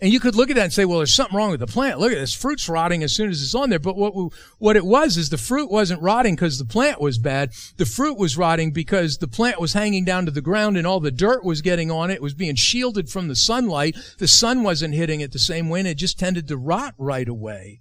And 0.00 0.12
you 0.12 0.20
could 0.20 0.36
look 0.36 0.48
at 0.48 0.54
that 0.54 0.62
and 0.62 0.72
say, 0.72 0.84
well, 0.84 0.98
there's 0.98 1.12
something 1.12 1.36
wrong 1.36 1.50
with 1.50 1.58
the 1.58 1.66
plant. 1.66 1.98
Look 1.98 2.12
at 2.12 2.18
this. 2.18 2.32
Fruit's 2.32 2.68
rotting 2.68 3.02
as 3.02 3.12
soon 3.12 3.30
as 3.30 3.42
it's 3.42 3.54
on 3.54 3.68
there. 3.68 3.80
But 3.80 3.96
what, 3.96 4.32
what 4.58 4.76
it 4.76 4.86
was 4.86 5.16
is 5.16 5.30
the 5.30 5.36
fruit 5.36 5.72
wasn't 5.72 6.00
rotting 6.00 6.36
because 6.36 6.58
the 6.58 6.64
plant 6.64 7.00
was 7.00 7.18
bad. 7.18 7.50
The 7.78 7.86
fruit 7.86 8.16
was 8.16 8.36
rotting 8.36 8.70
because 8.70 9.18
the 9.18 9.26
plant 9.26 9.60
was 9.60 9.72
hanging 9.72 10.04
down 10.04 10.24
to 10.26 10.30
the 10.30 10.40
ground 10.40 10.76
and 10.76 10.86
all 10.86 11.00
the 11.00 11.10
dirt 11.10 11.44
was 11.44 11.62
getting 11.62 11.90
on 11.90 12.10
it. 12.10 12.14
It 12.14 12.22
was 12.22 12.34
being 12.34 12.54
shielded 12.54 13.10
from 13.10 13.26
the 13.26 13.34
sunlight. 13.34 13.96
The 14.18 14.28
sun 14.28 14.62
wasn't 14.62 14.94
hitting 14.94 15.20
it 15.20 15.32
the 15.32 15.38
same 15.40 15.68
way 15.68 15.80
and 15.80 15.88
it 15.88 15.96
just 15.96 16.18
tended 16.18 16.46
to 16.46 16.56
rot 16.56 16.94
right 16.96 17.28
away. 17.28 17.80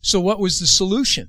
So 0.00 0.18
what 0.18 0.40
was 0.40 0.60
the 0.60 0.66
solution? 0.66 1.28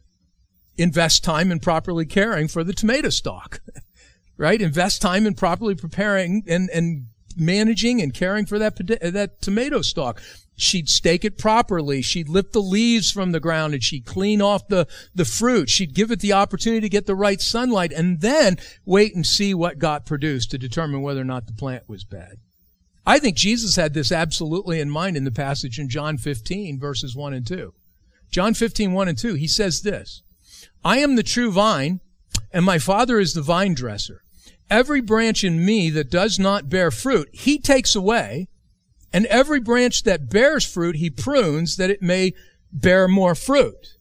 Invest 0.77 1.25
time 1.25 1.51
in 1.51 1.59
properly 1.59 2.05
caring 2.05 2.47
for 2.47 2.63
the 2.63 2.73
tomato 2.73 3.09
stalk. 3.09 3.59
right? 4.37 4.61
Invest 4.61 5.01
time 5.01 5.27
in 5.27 5.33
properly 5.33 5.75
preparing 5.75 6.43
and, 6.47 6.69
and 6.69 7.07
managing 7.37 8.01
and 8.01 8.13
caring 8.13 8.45
for 8.45 8.59
that 8.59 8.77
that 8.77 9.41
tomato 9.41 9.81
stalk. 9.81 10.21
She'd 10.55 10.89
stake 10.89 11.25
it 11.25 11.39
properly. 11.39 12.03
She'd 12.03 12.29
lift 12.29 12.53
the 12.53 12.61
leaves 12.61 13.09
from 13.09 13.31
the 13.31 13.39
ground 13.39 13.73
and 13.73 13.83
she'd 13.83 14.05
clean 14.05 14.41
off 14.41 14.67
the, 14.67 14.87
the 15.15 15.25
fruit. 15.25 15.69
She'd 15.69 15.95
give 15.95 16.11
it 16.11 16.19
the 16.19 16.33
opportunity 16.33 16.81
to 16.81 16.89
get 16.89 17.07
the 17.07 17.15
right 17.15 17.41
sunlight 17.41 17.91
and 17.91 18.21
then 18.21 18.57
wait 18.85 19.15
and 19.15 19.25
see 19.25 19.55
what 19.55 19.79
got 19.79 20.05
produced 20.05 20.51
to 20.51 20.59
determine 20.59 21.01
whether 21.01 21.21
or 21.21 21.25
not 21.25 21.47
the 21.47 21.53
plant 21.53 21.89
was 21.89 22.03
bad. 22.03 22.37
I 23.05 23.17
think 23.17 23.37
Jesus 23.37 23.75
had 23.75 23.95
this 23.95 24.11
absolutely 24.11 24.79
in 24.79 24.89
mind 24.91 25.17
in 25.17 25.23
the 25.23 25.31
passage 25.31 25.79
in 25.79 25.89
John 25.89 26.17
15 26.17 26.79
verses 26.79 27.15
1 27.15 27.33
and 27.33 27.47
2. 27.47 27.73
John 28.29 28.53
15, 28.53 28.93
1 28.93 29.07
and 29.07 29.17
2, 29.17 29.33
he 29.33 29.47
says 29.47 29.81
this, 29.81 30.21
I 30.85 30.99
am 30.99 31.15
the 31.15 31.23
true 31.23 31.51
vine 31.51 32.01
and 32.53 32.63
my 32.63 32.77
father 32.77 33.19
is 33.19 33.33
the 33.33 33.41
vine 33.41 33.73
dresser. 33.73 34.23
Every 34.69 35.01
branch 35.01 35.43
in 35.43 35.65
me 35.65 35.89
that 35.89 36.09
does 36.09 36.39
not 36.39 36.69
bear 36.69 36.91
fruit, 36.91 37.29
he 37.33 37.59
takes 37.59 37.95
away. 37.95 38.47
And 39.13 39.25
every 39.25 39.59
branch 39.59 40.03
that 40.03 40.29
bears 40.29 40.65
fruit, 40.65 40.95
he 40.95 41.09
prunes 41.09 41.75
that 41.75 41.89
it 41.89 42.01
may 42.01 42.33
bear 42.71 43.07
more 43.07 43.35
fruit. 43.35 43.95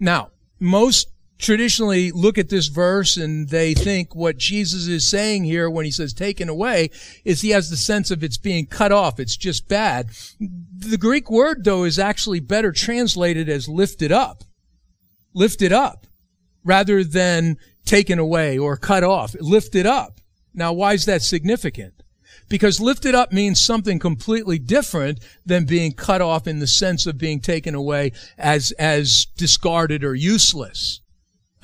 Now, 0.00 0.30
most 0.58 1.10
traditionally 1.38 2.10
look 2.12 2.38
at 2.38 2.48
this 2.48 2.68
verse 2.68 3.16
and 3.16 3.50
they 3.50 3.74
think 3.74 4.14
what 4.14 4.38
Jesus 4.38 4.86
is 4.86 5.06
saying 5.06 5.44
here 5.44 5.68
when 5.68 5.84
he 5.84 5.90
says 5.90 6.14
taken 6.14 6.48
away 6.48 6.90
is 7.24 7.42
he 7.42 7.50
has 7.50 7.68
the 7.68 7.76
sense 7.76 8.10
of 8.10 8.24
it's 8.24 8.38
being 8.38 8.66
cut 8.66 8.92
off. 8.92 9.20
It's 9.20 9.36
just 9.36 9.68
bad. 9.68 10.08
The 10.40 10.96
Greek 10.98 11.30
word 11.30 11.64
though 11.64 11.84
is 11.84 11.98
actually 11.98 12.40
better 12.40 12.72
translated 12.72 13.48
as 13.48 13.68
lifted 13.68 14.12
up. 14.12 14.44
Lifted 15.34 15.72
up 15.72 16.06
rather 16.64 17.04
than 17.04 17.58
taken 17.86 18.18
away 18.18 18.58
or 18.58 18.76
cut 18.76 19.02
off, 19.02 19.34
lifted 19.40 19.86
up. 19.86 20.20
Now, 20.52 20.72
why 20.72 20.92
is 20.92 21.04
that 21.06 21.22
significant? 21.22 22.02
Because 22.48 22.80
lifted 22.80 23.14
up 23.14 23.32
means 23.32 23.58
something 23.58 23.98
completely 23.98 24.58
different 24.58 25.20
than 25.44 25.64
being 25.64 25.92
cut 25.92 26.20
off 26.20 26.46
in 26.46 26.58
the 26.58 26.66
sense 26.66 27.06
of 27.06 27.18
being 27.18 27.40
taken 27.40 27.74
away 27.74 28.12
as, 28.38 28.72
as 28.72 29.26
discarded 29.36 30.04
or 30.04 30.14
useless. 30.14 31.00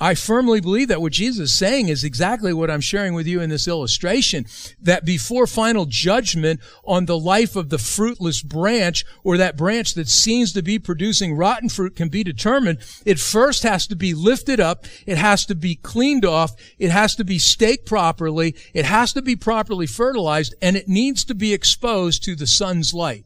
I 0.03 0.15
firmly 0.15 0.59
believe 0.59 0.89
that 0.89 0.99
what 0.99 1.13
Jesus 1.13 1.49
is 1.49 1.57
saying 1.57 1.87
is 1.87 2.03
exactly 2.03 2.51
what 2.51 2.69
I'm 2.69 2.81
sharing 2.81 3.13
with 3.13 3.25
you 3.25 3.39
in 3.39 3.49
this 3.49 3.69
illustration. 3.69 4.45
That 4.81 5.05
before 5.05 5.47
final 5.47 5.85
judgment 5.85 6.59
on 6.83 7.05
the 7.05 7.17
life 7.17 7.55
of 7.55 7.69
the 7.69 7.77
fruitless 7.77 8.41
branch 8.41 9.05
or 9.23 9.37
that 9.37 9.55
branch 9.55 9.93
that 9.93 10.09
seems 10.09 10.51
to 10.53 10.61
be 10.61 10.77
producing 10.77 11.37
rotten 11.37 11.69
fruit 11.69 11.95
can 11.95 12.09
be 12.09 12.21
determined, 12.21 12.79
it 13.05 13.17
first 13.17 13.63
has 13.63 13.87
to 13.87 13.95
be 13.95 14.13
lifted 14.13 14.59
up. 14.59 14.83
It 15.05 15.17
has 15.17 15.45
to 15.45 15.55
be 15.55 15.75
cleaned 15.75 16.25
off. 16.25 16.51
It 16.77 16.91
has 16.91 17.15
to 17.15 17.23
be 17.23 17.39
staked 17.39 17.85
properly. 17.85 18.57
It 18.73 18.83
has 18.83 19.13
to 19.13 19.21
be 19.21 19.37
properly 19.37 19.87
fertilized 19.87 20.53
and 20.61 20.75
it 20.75 20.89
needs 20.89 21.23
to 21.23 21.33
be 21.33 21.53
exposed 21.53 22.25
to 22.25 22.35
the 22.35 22.45
sun's 22.45 22.93
light. 22.93 23.23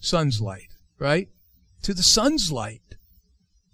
Sun's 0.00 0.40
light, 0.40 0.74
right? 0.98 1.28
To 1.82 1.94
the 1.94 2.02
sun's 2.02 2.50
light. 2.50 2.82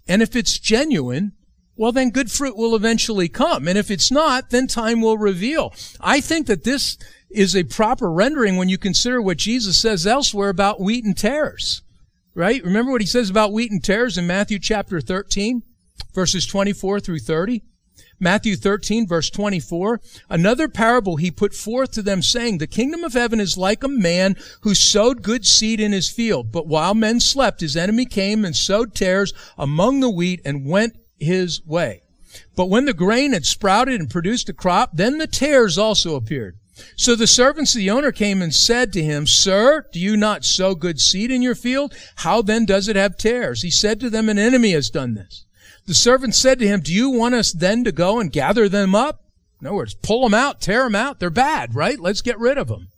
And 0.07 0.21
if 0.21 0.35
it's 0.35 0.59
genuine, 0.59 1.33
well, 1.77 1.91
then 1.91 2.09
good 2.09 2.31
fruit 2.31 2.57
will 2.57 2.75
eventually 2.75 3.29
come. 3.29 3.67
And 3.67 3.77
if 3.77 3.91
it's 3.91 4.11
not, 4.11 4.49
then 4.49 4.67
time 4.67 5.01
will 5.01 5.17
reveal. 5.17 5.73
I 6.01 6.19
think 6.19 6.47
that 6.47 6.63
this 6.63 6.97
is 7.29 7.55
a 7.55 7.63
proper 7.63 8.11
rendering 8.11 8.57
when 8.57 8.69
you 8.69 8.77
consider 8.77 9.21
what 9.21 9.37
Jesus 9.37 9.79
says 9.79 10.07
elsewhere 10.07 10.49
about 10.49 10.81
wheat 10.81 11.05
and 11.05 11.15
tares. 11.15 11.83
Right? 12.33 12.63
Remember 12.63 12.91
what 12.91 13.01
he 13.01 13.07
says 13.07 13.29
about 13.29 13.53
wheat 13.53 13.71
and 13.71 13.83
tares 13.83 14.17
in 14.17 14.27
Matthew 14.27 14.59
chapter 14.59 15.01
13, 15.01 15.63
verses 16.13 16.45
24 16.45 16.99
through 16.99 17.19
30? 17.19 17.63
Matthew 18.19 18.55
13 18.55 19.07
verse 19.07 19.29
24, 19.29 20.01
another 20.27 20.67
parable 20.67 21.17
he 21.17 21.29
put 21.29 21.53
forth 21.53 21.91
to 21.91 22.01
them 22.01 22.23
saying, 22.23 22.57
the 22.57 22.65
kingdom 22.65 23.03
of 23.03 23.13
heaven 23.13 23.39
is 23.39 23.57
like 23.57 23.83
a 23.83 23.87
man 23.87 24.35
who 24.61 24.73
sowed 24.73 25.21
good 25.21 25.45
seed 25.45 25.79
in 25.79 25.91
his 25.91 26.09
field. 26.09 26.51
But 26.51 26.67
while 26.67 26.95
men 26.95 27.19
slept, 27.19 27.61
his 27.61 27.77
enemy 27.77 28.05
came 28.05 28.43
and 28.43 28.55
sowed 28.55 28.95
tares 28.95 29.33
among 29.55 29.99
the 29.99 30.09
wheat 30.09 30.41
and 30.43 30.65
went 30.65 30.97
his 31.19 31.65
way. 31.65 32.03
But 32.55 32.65
when 32.65 32.85
the 32.85 32.93
grain 32.93 33.33
had 33.33 33.45
sprouted 33.45 33.99
and 33.99 34.09
produced 34.09 34.49
a 34.49 34.53
crop, 34.53 34.91
then 34.93 35.17
the 35.17 35.27
tares 35.27 35.77
also 35.77 36.15
appeared. 36.15 36.57
So 36.95 37.15
the 37.15 37.25
servants 37.25 37.73
of 37.73 37.79
the 37.79 37.89
owner 37.89 38.11
came 38.11 38.41
and 38.41 38.53
said 38.53 38.93
to 38.93 39.03
him, 39.03 39.25
Sir, 39.25 39.85
do 39.91 39.99
you 39.99 40.15
not 40.15 40.45
sow 40.45 40.75
good 40.75 40.99
seed 40.99 41.31
in 41.31 41.41
your 41.41 41.55
field? 41.55 41.95
How 42.17 42.41
then 42.41 42.65
does 42.65 42.87
it 42.87 42.95
have 42.95 43.17
tares? 43.17 43.63
He 43.63 43.71
said 43.71 43.99
to 43.99 44.09
them, 44.09 44.29
An 44.29 44.37
enemy 44.37 44.71
has 44.71 44.89
done 44.89 45.15
this. 45.15 45.45
The 45.87 45.95
servant 45.95 46.35
said 46.35 46.59
to 46.59 46.67
him, 46.67 46.81
Do 46.81 46.93
you 46.93 47.09
want 47.09 47.33
us 47.33 47.51
then 47.51 47.83
to 47.85 47.91
go 47.91 48.19
and 48.19 48.31
gather 48.31 48.69
them 48.69 48.93
up? 48.93 49.23
In 49.59 49.67
other 49.67 49.75
words, 49.75 49.95
pull 49.95 50.21
them 50.21 50.35
out, 50.35 50.61
tear 50.61 50.83
them 50.83 50.95
out. 50.95 51.19
They're 51.19 51.29
bad, 51.31 51.73
right? 51.73 51.99
Let's 51.99 52.21
get 52.21 52.37
rid 52.37 52.57
of 52.57 52.67
them. 52.67 52.89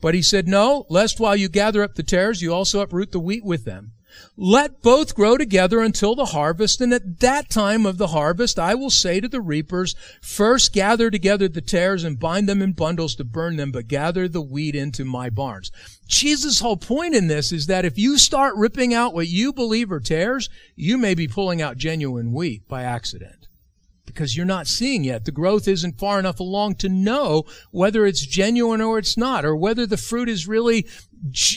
But 0.00 0.14
he 0.14 0.22
said, 0.22 0.48
no, 0.48 0.86
lest 0.88 1.20
while 1.20 1.36
you 1.36 1.48
gather 1.48 1.82
up 1.82 1.94
the 1.94 2.02
tares, 2.02 2.40
you 2.40 2.54
also 2.54 2.80
uproot 2.80 3.12
the 3.12 3.20
wheat 3.20 3.44
with 3.44 3.64
them. 3.64 3.92
Let 4.36 4.82
both 4.82 5.14
grow 5.14 5.36
together 5.36 5.80
until 5.80 6.14
the 6.14 6.26
harvest, 6.26 6.80
and 6.80 6.92
at 6.92 7.20
that 7.20 7.50
time 7.50 7.86
of 7.86 7.98
the 7.98 8.08
harvest 8.08 8.58
I 8.58 8.74
will 8.74 8.90
say 8.90 9.20
to 9.20 9.28
the 9.28 9.40
reapers, 9.40 9.94
First 10.22 10.72
gather 10.72 11.10
together 11.10 11.48
the 11.48 11.60
tares 11.60 12.04
and 12.04 12.18
bind 12.18 12.48
them 12.48 12.62
in 12.62 12.72
bundles 12.72 13.14
to 13.16 13.24
burn 13.24 13.56
them, 13.56 13.72
but 13.72 13.88
gather 13.88 14.28
the 14.28 14.42
wheat 14.42 14.74
into 14.74 15.04
my 15.04 15.30
barns. 15.30 15.70
Jesus' 16.06 16.60
whole 16.60 16.76
point 16.76 17.14
in 17.14 17.26
this 17.26 17.52
is 17.52 17.66
that 17.66 17.84
if 17.84 17.98
you 17.98 18.18
start 18.18 18.54
ripping 18.56 18.92
out 18.94 19.14
what 19.14 19.28
you 19.28 19.52
believe 19.52 19.92
are 19.92 20.00
tares, 20.00 20.48
you 20.74 20.98
may 20.98 21.14
be 21.14 21.28
pulling 21.28 21.62
out 21.62 21.76
genuine 21.76 22.32
wheat 22.32 22.66
by 22.68 22.82
accident 22.82 23.39
because 24.06 24.36
you're 24.36 24.46
not 24.46 24.66
seeing 24.66 25.04
yet. 25.04 25.24
The 25.24 25.32
growth 25.32 25.68
isn't 25.68 25.98
far 25.98 26.18
enough 26.18 26.40
along 26.40 26.76
to 26.76 26.88
know 26.88 27.44
whether 27.70 28.06
it's 28.06 28.24
genuine 28.24 28.80
or 28.80 28.98
it's 28.98 29.16
not, 29.16 29.44
or 29.44 29.56
whether 29.56 29.86
the 29.86 29.96
fruit 29.96 30.28
is 30.28 30.48
really 30.48 30.86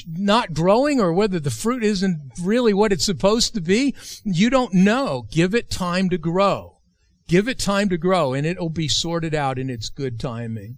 not 0.08 0.53
growing 0.53 0.99
or 0.99 1.13
whether 1.13 1.39
the 1.39 1.49
fruit 1.49 1.84
isn't 1.84 2.19
really 2.41 2.73
what 2.73 2.91
it's 2.91 3.06
supposed 3.06 3.53
to 3.53 3.62
be. 3.62 3.95
You 4.23 4.49
don't 4.49 4.73
know. 4.73 5.25
Give 5.32 5.56
it 5.56 5.69
time 5.69 6.10
to 6.10 6.17
grow. 6.17 6.79
Give 7.27 7.47
it 7.47 7.60
time 7.60 7.89
to 7.89 7.97
grow 7.97 8.34
and 8.34 8.45
it'll 8.45 8.69
be 8.69 8.88
sorted 8.88 9.34
out 9.34 9.58
in 9.58 9.69
its 9.69 9.89
good 9.89 10.19
timing. 10.19 10.77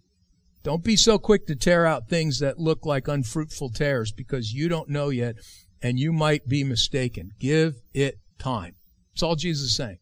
Don't 0.63 0.83
be 0.83 0.95
so 0.95 1.17
quick 1.19 1.47
to 1.47 1.55
tear 1.55 1.85
out 1.85 2.09
things 2.09 2.39
that 2.39 2.59
look 2.59 2.85
like 2.85 3.07
unfruitful 3.07 3.69
tares 3.69 4.11
because 4.11 4.53
you 4.53 4.67
don't 4.67 4.89
know 4.89 5.09
yet 5.09 5.35
and 5.81 5.99
you 5.99 6.11
might 6.11 6.47
be 6.47 6.63
mistaken. 6.63 7.31
Give 7.39 7.75
it 7.93 8.19
time. 8.39 8.75
That's 9.13 9.23
all 9.23 9.35
Jesus 9.35 9.69
is 9.69 9.75
saying. 9.75 9.97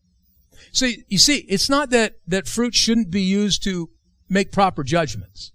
So 0.72 0.88
you 1.08 1.18
see, 1.18 1.38
it's 1.50 1.70
not 1.70 1.90
that, 1.92 2.16
that 2.28 2.48
fruit 2.48 2.76
shouldn't 2.76 3.12
be 3.12 3.22
used 3.22 3.64
to 3.64 3.90
make 4.30 4.52
proper 4.52 4.84
judgments. 4.84 5.52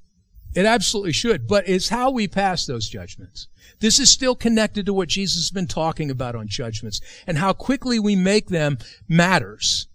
It 0.54 0.66
absolutely 0.66 1.12
should, 1.12 1.46
but 1.46 1.68
it's 1.68 1.90
how 1.90 2.10
we 2.10 2.26
pass 2.26 2.66
those 2.66 2.88
judgments. 2.88 3.48
This 3.80 4.00
is 4.00 4.10
still 4.10 4.34
connected 4.34 4.86
to 4.86 4.94
what 4.94 5.08
Jesus 5.08 5.36
has 5.36 5.50
been 5.50 5.66
talking 5.66 6.10
about 6.10 6.34
on 6.34 6.48
judgments 6.48 7.00
and 7.26 7.38
how 7.38 7.52
quickly 7.52 7.98
we 7.98 8.16
make 8.16 8.48
them 8.48 8.78
matters. 9.06 9.88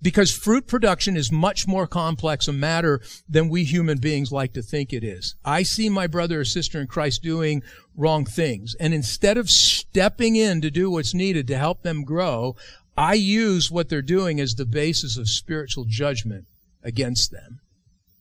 Because 0.00 0.36
fruit 0.36 0.66
production 0.66 1.16
is 1.16 1.30
much 1.30 1.68
more 1.68 1.86
complex 1.86 2.48
a 2.48 2.52
matter 2.52 3.00
than 3.28 3.48
we 3.48 3.62
human 3.62 3.98
beings 3.98 4.32
like 4.32 4.52
to 4.54 4.62
think 4.62 4.92
it 4.92 5.04
is. 5.04 5.36
I 5.44 5.62
see 5.62 5.88
my 5.88 6.08
brother 6.08 6.40
or 6.40 6.44
sister 6.44 6.80
in 6.80 6.88
Christ 6.88 7.22
doing 7.22 7.62
wrong 7.96 8.24
things, 8.24 8.74
and 8.80 8.92
instead 8.92 9.36
of 9.36 9.48
stepping 9.48 10.34
in 10.34 10.60
to 10.62 10.72
do 10.72 10.90
what's 10.90 11.14
needed 11.14 11.46
to 11.46 11.58
help 11.58 11.82
them 11.82 12.02
grow, 12.02 12.56
I 12.96 13.14
use 13.14 13.70
what 13.70 13.88
they're 13.88 14.02
doing 14.02 14.40
as 14.40 14.54
the 14.54 14.66
basis 14.66 15.16
of 15.16 15.28
spiritual 15.28 15.84
judgment 15.86 16.46
against 16.82 17.30
them. 17.30 17.60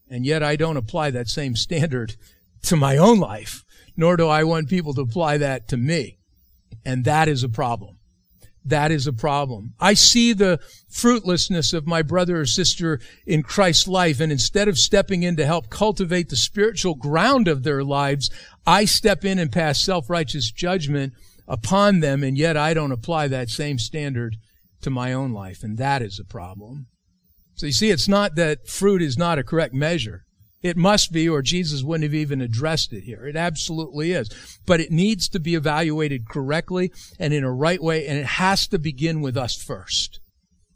And 0.10 0.26
yet 0.26 0.44
I 0.44 0.56
don't 0.56 0.78
apply 0.78 1.12
that 1.12 1.28
same 1.28 1.56
standard 1.56 2.16
to 2.64 2.76
my 2.76 2.98
own 2.98 3.20
life, 3.20 3.64
nor 3.98 4.18
do 4.18 4.28
I 4.28 4.44
want 4.44 4.70
people 4.70 4.94
to 4.94 5.02
apply 5.02 5.38
that 5.38 5.68
to 5.70 5.78
me. 5.78 6.18
And 6.86 7.06
that 7.06 7.28
is 7.28 7.44
a 7.44 7.50
problem. 7.50 7.98
That 8.64 8.92
is 8.92 9.08
a 9.08 9.14
problem. 9.14 9.74
I 9.80 9.96
see 9.96 10.34
the 10.34 10.60
fruitlessness 10.88 11.74
of 11.74 11.88
my 11.88 12.04
brother 12.04 12.42
or 12.42 12.46
sister 12.46 13.00
in 13.26 13.42
Christ's 13.42 13.88
life, 13.88 14.20
and 14.20 14.32
instead 14.32 14.68
of 14.68 14.78
stepping 14.78 15.24
in 15.24 15.36
to 15.38 15.46
help 15.46 15.70
cultivate 15.70 16.30
the 16.30 16.36
spiritual 16.36 16.94
ground 16.94 17.48
of 17.48 17.64
their 17.64 17.84
lives, 17.84 18.30
I 18.66 18.86
step 18.86 19.26
in 19.26 19.40
and 19.40 19.52
pass 19.52 19.84
self-righteous 19.84 20.52
judgment 20.52 21.14
upon 21.48 22.02
them, 22.02 22.24
and 22.24 22.38
yet 22.38 22.56
I 22.56 22.76
don't 22.76 22.92
apply 22.92 23.30
that 23.30 23.50
same 23.50 23.80
standard 23.80 24.38
to 24.82 24.90
my 24.90 25.14
own 25.14 25.32
life, 25.32 25.64
and 25.64 25.78
that 25.78 26.02
is 26.02 26.20
a 26.20 26.26
problem. 26.26 26.88
So 27.56 27.66
you 27.66 27.72
see, 27.72 27.92
it's 27.92 28.08
not 28.08 28.36
that 28.36 28.68
fruit 28.68 29.02
is 29.02 29.18
not 29.18 29.40
a 29.40 29.44
correct 29.44 29.74
measure. 29.74 30.26
It 30.62 30.78
must 30.78 31.12
be, 31.12 31.28
or 31.28 31.42
Jesus 31.42 31.84
wouldn't 31.84 32.04
have 32.04 32.14
even 32.14 32.40
addressed 32.40 32.94
it 32.94 33.02
here. 33.02 33.26
It 33.26 33.36
absolutely 33.36 34.12
is. 34.12 34.60
But 34.66 34.80
it 34.80 34.92
needs 34.92 35.28
to 35.30 35.40
be 35.40 35.56
evaluated 35.56 36.30
correctly 36.30 36.92
and 37.20 37.34
in 37.34 37.44
a 37.44 37.52
right 37.52 37.82
way, 37.82 38.08
and 38.08 38.18
it 38.18 38.26
has 38.26 38.68
to 38.68 38.78
begin 38.78 39.22
with 39.22 39.36
us 39.36 39.56
first. 39.56 40.20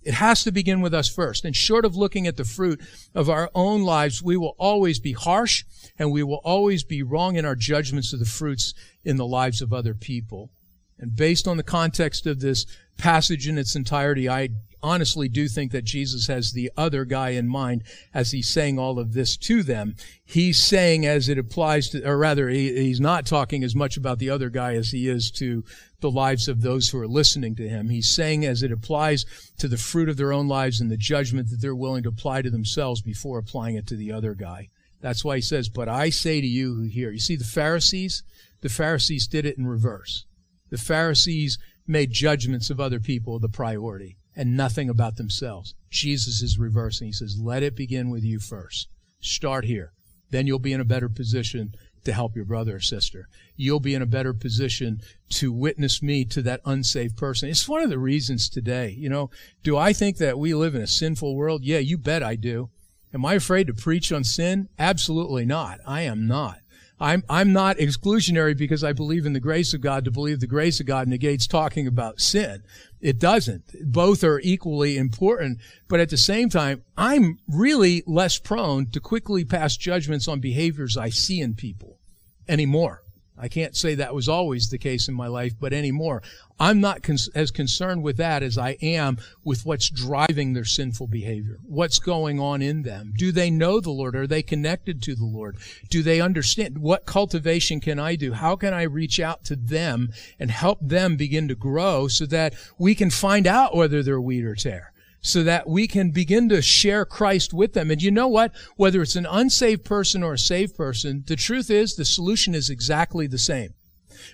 It 0.01 0.15
has 0.15 0.43
to 0.43 0.51
begin 0.51 0.81
with 0.81 0.93
us 0.93 1.07
first. 1.07 1.45
And 1.45 1.55
short 1.55 1.85
of 1.85 1.95
looking 1.95 2.27
at 2.27 2.37
the 2.37 2.45
fruit 2.45 2.79
of 3.15 3.29
our 3.29 3.49
own 3.55 3.83
lives, 3.83 4.21
we 4.21 4.37
will 4.37 4.55
always 4.59 4.99
be 4.99 5.13
harsh 5.13 5.63
and 5.97 6.11
we 6.11 6.21
will 6.21 6.41
always 6.43 6.83
be 6.83 7.01
wrong 7.01 7.35
in 7.35 7.45
our 7.45 7.55
judgments 7.55 8.13
of 8.13 8.19
the 8.19 8.25
fruits 8.25 8.73
in 9.03 9.17
the 9.17 9.25
lives 9.25 9.61
of 9.61 9.73
other 9.73 9.95
people. 9.95 10.51
And 10.97 11.15
based 11.15 11.47
on 11.47 11.57
the 11.57 11.63
context 11.63 12.25
of 12.25 12.39
this 12.39 12.65
passage 12.97 13.47
in 13.47 13.57
its 13.57 13.75
entirety, 13.75 14.29
I 14.29 14.49
honestly 14.81 15.27
do 15.27 15.47
think 15.47 15.71
that 15.71 15.83
Jesus 15.83 16.27
has 16.27 16.51
the 16.51 16.71
other 16.77 17.05
guy 17.05 17.29
in 17.29 17.47
mind 17.47 17.83
as 18.13 18.31
he's 18.31 18.47
saying 18.47 18.77
all 18.77 18.99
of 18.99 19.13
this 19.13 19.35
to 19.35 19.63
them. 19.63 19.95
He's 20.23 20.63
saying 20.63 21.05
as 21.05 21.27
it 21.27 21.39
applies 21.39 21.89
to, 21.89 22.07
or 22.07 22.17
rather, 22.17 22.49
he, 22.49 22.73
he's 22.73 22.99
not 22.99 23.25
talking 23.25 23.63
as 23.63 23.75
much 23.75 23.97
about 23.97 24.19
the 24.19 24.29
other 24.29 24.49
guy 24.49 24.75
as 24.75 24.91
he 24.91 25.09
is 25.09 25.31
to 25.31 25.63
the 26.01 26.11
lives 26.11 26.47
of 26.47 26.61
those 26.61 26.89
who 26.89 26.99
are 26.99 27.07
listening 27.07 27.55
to 27.55 27.67
him. 27.67 27.89
He's 27.89 28.07
saying 28.07 28.45
as 28.45 28.61
it 28.61 28.71
applies 28.71 29.25
to 29.57 29.67
the 29.67 29.77
fruit 29.77 30.07
of 30.07 30.17
their 30.17 30.31
own 30.31 30.47
lives 30.47 30.79
and 30.79 30.91
the 30.91 30.97
judgment 30.97 31.49
that 31.49 31.61
they're 31.61 31.75
willing 31.75 32.03
to 32.03 32.09
apply 32.09 32.43
to 32.43 32.51
themselves 32.51 33.01
before 33.01 33.39
applying 33.39 33.75
it 33.75 33.87
to 33.87 33.95
the 33.95 34.11
other 34.11 34.35
guy. 34.35 34.69
That's 35.01 35.25
why 35.25 35.37
he 35.37 35.41
says, 35.41 35.67
but 35.67 35.89
I 35.89 36.09
say 36.09 36.41
to 36.41 36.47
you 36.47 36.75
who 36.75 36.83
hear. 36.83 37.11
You 37.11 37.19
see, 37.19 37.35
the 37.35 37.43
Pharisees, 37.43 38.23
the 38.61 38.69
Pharisees 38.69 39.27
did 39.27 39.45
it 39.45 39.57
in 39.57 39.65
reverse. 39.65 40.25
The 40.69 40.77
Pharisees 40.77 41.57
made 41.87 42.11
judgments 42.11 42.69
of 42.69 42.79
other 42.79 42.99
people 42.99 43.39
the 43.39 43.49
priority 43.49 44.17
and 44.35 44.57
nothing 44.57 44.89
about 44.89 45.17
themselves. 45.17 45.75
Jesus 45.89 46.41
is 46.41 46.57
reversing. 46.57 47.07
He 47.07 47.13
says, 47.13 47.39
let 47.39 47.63
it 47.63 47.75
begin 47.75 48.09
with 48.09 48.23
you 48.23 48.39
first. 48.39 48.87
Start 49.19 49.65
here. 49.65 49.93
Then 50.31 50.47
you'll 50.47 50.59
be 50.59 50.73
in 50.73 50.81
a 50.81 50.85
better 50.85 51.07
position 51.07 51.73
to 52.03 52.13
help 52.13 52.35
your 52.35 52.45
brother 52.45 52.75
or 52.75 52.79
sister. 52.79 53.27
You'll 53.55 53.79
be 53.79 53.95
in 53.95 54.01
a 54.01 54.07
better 54.07 54.33
position 54.33 55.01
to 55.31 55.51
witness 55.51 56.01
me 56.01 56.25
to 56.25 56.41
that 56.43 56.61
unsaved 56.65 57.17
person. 57.17 57.49
It's 57.49 57.67
one 57.67 57.81
of 57.81 57.89
the 57.89 57.99
reasons 57.99 58.49
today, 58.49 58.89
you 58.97 59.09
know, 59.09 59.29
do 59.63 59.77
I 59.77 59.93
think 59.93 60.17
that 60.17 60.37
we 60.39 60.53
live 60.53 60.75
in 60.75 60.81
a 60.81 60.87
sinful 60.87 61.35
world? 61.35 61.63
Yeah, 61.63 61.79
you 61.79 61.97
bet 61.97 62.23
I 62.23 62.35
do. 62.35 62.69
Am 63.13 63.25
I 63.25 63.35
afraid 63.35 63.67
to 63.67 63.73
preach 63.73 64.11
on 64.11 64.23
sin? 64.23 64.67
Absolutely 64.77 65.45
not. 65.45 65.79
I 65.85 66.01
am 66.01 66.27
not. 66.27 66.59
I'm, 66.99 67.23
I'm 67.29 67.51
not 67.51 67.77
exclusionary 67.77 68.57
because 68.57 68.83
I 68.83 68.93
believe 68.93 69.25
in 69.25 69.33
the 69.33 69.39
grace 69.39 69.73
of 69.73 69.81
God 69.81 70.05
to 70.05 70.11
believe 70.11 70.39
the 70.39 70.47
grace 70.47 70.79
of 70.79 70.85
God 70.85 71.07
negates 71.07 71.45
talking 71.45 71.87
about 71.87 72.21
sin. 72.21 72.63
It 73.01 73.19
doesn't. 73.19 73.63
Both 73.83 74.23
are 74.23 74.39
equally 74.39 74.97
important. 74.97 75.59
But 75.87 75.99
at 75.99 76.09
the 76.09 76.17
same 76.17 76.49
time, 76.49 76.83
I'm 76.97 77.39
really 77.47 78.01
less 78.07 78.39
prone 78.39 78.87
to 78.91 78.99
quickly 78.99 79.43
pass 79.43 79.75
judgments 79.75 80.27
on 80.27 80.39
behaviors 80.39 80.97
I 80.97 81.09
see 81.09 81.41
in 81.41 81.55
people 81.55 81.99
anymore. 82.47 83.04
I 83.37 83.49
can't 83.49 83.75
say 83.75 83.95
that 83.95 84.15
was 84.15 84.29
always 84.29 84.69
the 84.69 84.77
case 84.77 85.09
in 85.09 85.13
my 85.13 85.27
life, 85.27 85.53
but 85.59 85.73
anymore. 85.73 86.23
I'm 86.57 86.79
not 86.79 87.07
as 87.35 87.51
concerned 87.51 88.01
with 88.01 88.15
that 88.17 88.43
as 88.43 88.57
I 88.57 88.77
am 88.81 89.17
with 89.43 89.65
what's 89.65 89.89
driving 89.89 90.53
their 90.53 90.63
sinful 90.63 91.07
behavior. 91.07 91.59
What's 91.67 91.99
going 91.99 92.39
on 92.39 92.61
in 92.61 92.83
them? 92.83 93.13
Do 93.17 93.33
they 93.33 93.51
know 93.51 93.81
the 93.81 93.91
Lord? 93.91 94.15
Are 94.15 94.27
they 94.27 94.41
connected 94.41 95.01
to 95.03 95.15
the 95.15 95.25
Lord? 95.25 95.57
Do 95.89 96.01
they 96.01 96.21
understand? 96.21 96.77
What 96.77 97.05
cultivation 97.05 97.81
can 97.81 97.99
I 97.99 98.15
do? 98.15 98.31
How 98.31 98.55
can 98.55 98.73
I 98.73 98.83
reach 98.83 99.19
out 99.19 99.43
to 99.45 99.57
them 99.57 100.11
and 100.39 100.49
help 100.49 100.79
them 100.81 101.17
begin 101.17 101.49
to 101.49 101.55
grow 101.55 102.07
so 102.07 102.25
that 102.27 102.53
we 102.77 102.95
can 102.95 103.09
find 103.09 103.47
out 103.47 103.75
whether 103.75 104.01
they're 104.01 104.21
wheat 104.21 104.45
or 104.45 104.55
tare? 104.55 104.93
So 105.25 105.41
that 105.41 105.67
we 105.67 105.87
can 105.87 106.11
begin 106.11 106.47
to 106.49 106.61
share 106.61 107.03
Christ 107.03 107.51
with 107.51 107.73
them. 107.73 107.89
And 107.89 107.99
you 107.99 108.11
know 108.11 108.27
what? 108.27 108.53
Whether 108.75 109.01
it's 109.01 109.15
an 109.15 109.25
unsaved 109.25 109.83
person 109.83 110.21
or 110.21 110.33
a 110.33 110.39
saved 110.39 110.75
person, 110.75 111.23
the 111.25 111.35
truth 111.35 111.71
is 111.71 111.95
the 111.95 112.05
solution 112.05 112.53
is 112.53 112.69
exactly 112.69 113.25
the 113.25 113.39
same. 113.39 113.73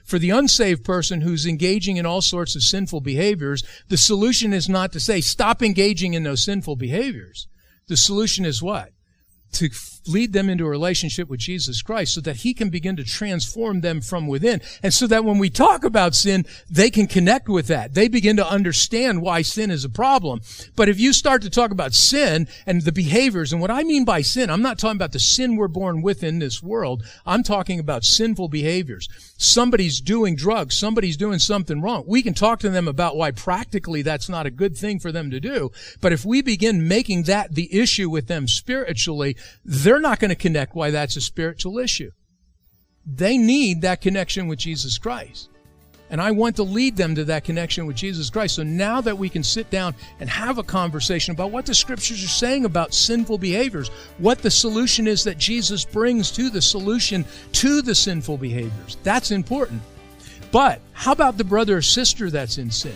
For 0.03 0.19
the 0.19 0.31
unsaved 0.31 0.83
person 0.83 1.21
who's 1.21 1.45
engaging 1.45 1.95
in 1.95 2.05
all 2.05 2.21
sorts 2.21 2.57
of 2.57 2.63
sinful 2.63 3.01
behaviors, 3.01 3.63
the 3.87 3.97
solution 3.97 4.51
is 4.51 4.67
not 4.67 4.91
to 4.91 4.99
say, 4.99 5.21
stop 5.21 5.63
engaging 5.63 6.13
in 6.13 6.23
those 6.23 6.43
sinful 6.43 6.75
behaviors. 6.75 7.47
The 7.87 7.95
solution 7.95 8.43
is 8.43 8.61
what? 8.61 8.91
to 9.53 9.69
lead 10.07 10.33
them 10.33 10.49
into 10.49 10.65
a 10.65 10.69
relationship 10.69 11.29
with 11.29 11.39
Jesus 11.39 11.81
Christ 11.81 12.13
so 12.13 12.21
that 12.21 12.37
he 12.37 12.53
can 12.53 12.69
begin 12.69 12.95
to 12.95 13.03
transform 13.03 13.81
them 13.81 14.01
from 14.01 14.27
within. 14.27 14.61
And 14.81 14.93
so 14.93 15.07
that 15.07 15.25
when 15.25 15.37
we 15.37 15.49
talk 15.49 15.83
about 15.83 16.15
sin, 16.15 16.45
they 16.69 16.89
can 16.89 17.07
connect 17.07 17.47
with 17.47 17.67
that. 17.67 17.93
They 17.93 18.07
begin 18.07 18.37
to 18.37 18.47
understand 18.47 19.21
why 19.21 19.41
sin 19.41 19.71
is 19.71 19.85
a 19.85 19.89
problem. 19.89 20.41
But 20.75 20.89
if 20.89 20.99
you 20.99 21.13
start 21.13 21.41
to 21.43 21.49
talk 21.49 21.71
about 21.71 21.93
sin 21.93 22.47
and 22.65 22.81
the 22.81 22.91
behaviors, 22.91 23.51
and 23.53 23.61
what 23.61 23.71
I 23.71 23.83
mean 23.83 24.05
by 24.05 24.21
sin, 24.21 24.49
I'm 24.49 24.61
not 24.61 24.79
talking 24.79 24.97
about 24.97 25.11
the 25.11 25.19
sin 25.19 25.55
we're 25.55 25.67
born 25.67 26.01
with 26.01 26.23
in 26.23 26.39
this 26.39 26.61
world. 26.63 27.03
I'm 27.25 27.43
talking 27.43 27.79
about 27.79 28.03
sinful 28.03 28.49
behaviors. 28.49 29.07
Somebody's 29.37 30.01
doing 30.01 30.35
drugs. 30.35 30.77
Somebody's 30.77 31.17
doing 31.17 31.39
something 31.39 31.81
wrong. 31.81 32.03
We 32.07 32.21
can 32.21 32.33
talk 32.33 32.59
to 32.59 32.69
them 32.69 32.87
about 32.87 33.15
why 33.15 33.31
practically 33.31 34.01
that's 34.01 34.29
not 34.29 34.45
a 34.45 34.51
good 34.51 34.77
thing 34.77 34.99
for 34.99 35.11
them 35.11 35.31
to 35.31 35.39
do. 35.39 35.71
But 35.99 36.13
if 36.13 36.25
we 36.25 36.41
begin 36.41 36.87
making 36.87 37.23
that 37.23 37.55
the 37.55 37.73
issue 37.73 38.09
with 38.09 38.27
them 38.27 38.47
spiritually, 38.47 39.35
they're 39.91 39.99
not 39.99 40.21
going 40.21 40.29
to 40.29 40.35
connect 40.35 40.73
why 40.73 40.89
that's 40.89 41.17
a 41.17 41.21
spiritual 41.21 41.77
issue. 41.77 42.11
They 43.05 43.37
need 43.37 43.81
that 43.81 43.99
connection 43.99 44.47
with 44.47 44.57
Jesus 44.57 44.97
Christ. 44.97 45.49
And 46.09 46.21
I 46.21 46.31
want 46.31 46.55
to 46.55 46.63
lead 46.63 46.95
them 46.95 47.13
to 47.15 47.25
that 47.25 47.43
connection 47.43 47.85
with 47.85 47.97
Jesus 47.97 48.29
Christ. 48.29 48.55
So 48.55 48.63
now 48.63 49.01
that 49.01 49.17
we 49.17 49.27
can 49.27 49.43
sit 49.43 49.69
down 49.69 49.93
and 50.21 50.29
have 50.29 50.57
a 50.57 50.63
conversation 50.63 51.33
about 51.33 51.51
what 51.51 51.65
the 51.65 51.75
scriptures 51.75 52.23
are 52.23 52.29
saying 52.29 52.63
about 52.63 52.93
sinful 52.93 53.37
behaviors, 53.39 53.89
what 54.17 54.37
the 54.37 54.49
solution 54.49 55.07
is 55.07 55.25
that 55.25 55.37
Jesus 55.37 55.83
brings 55.83 56.31
to 56.31 56.49
the 56.49 56.61
solution 56.61 57.25
to 57.51 57.81
the 57.81 57.93
sinful 57.93 58.37
behaviors, 58.37 58.95
that's 59.03 59.31
important. 59.31 59.81
But 60.53 60.79
how 60.93 61.11
about 61.11 61.37
the 61.37 61.43
brother 61.43 61.75
or 61.75 61.81
sister 61.81 62.29
that's 62.29 62.57
in 62.57 62.71
sin? 62.71 62.95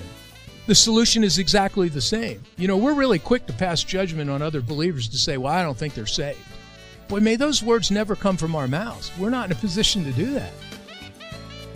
The 0.67 0.75
solution 0.75 1.25
is 1.25 1.39
exactly 1.39 1.89
the 1.89 1.99
same. 1.99 2.41
You 2.55 2.69
know, 2.69 2.77
we're 2.77 2.93
really 2.93 3.19
quick 3.19 3.47
to 3.47 3.53
pass 3.53 3.83
judgment 3.83 4.29
on 4.29 4.41
other 4.41 4.61
believers 4.61 5.09
to 5.09 5.17
say, 5.17 5.35
well, 5.35 5.51
I 5.51 5.61
don't 5.61 5.77
think 5.77 5.93
they're 5.93 6.05
saved. 6.05 6.39
Boy, 7.07 7.19
may 7.19 7.35
those 7.35 7.61
words 7.61 7.91
never 7.91 8.15
come 8.15 8.35
from 8.35 8.55
our 8.55 8.67
mouths. 8.67 9.11
We're 9.19 9.29
not 9.29 9.45
in 9.45 9.51
a 9.51 9.59
position 9.59 10.03
to 10.05 10.11
do 10.11 10.33
that. 10.33 10.51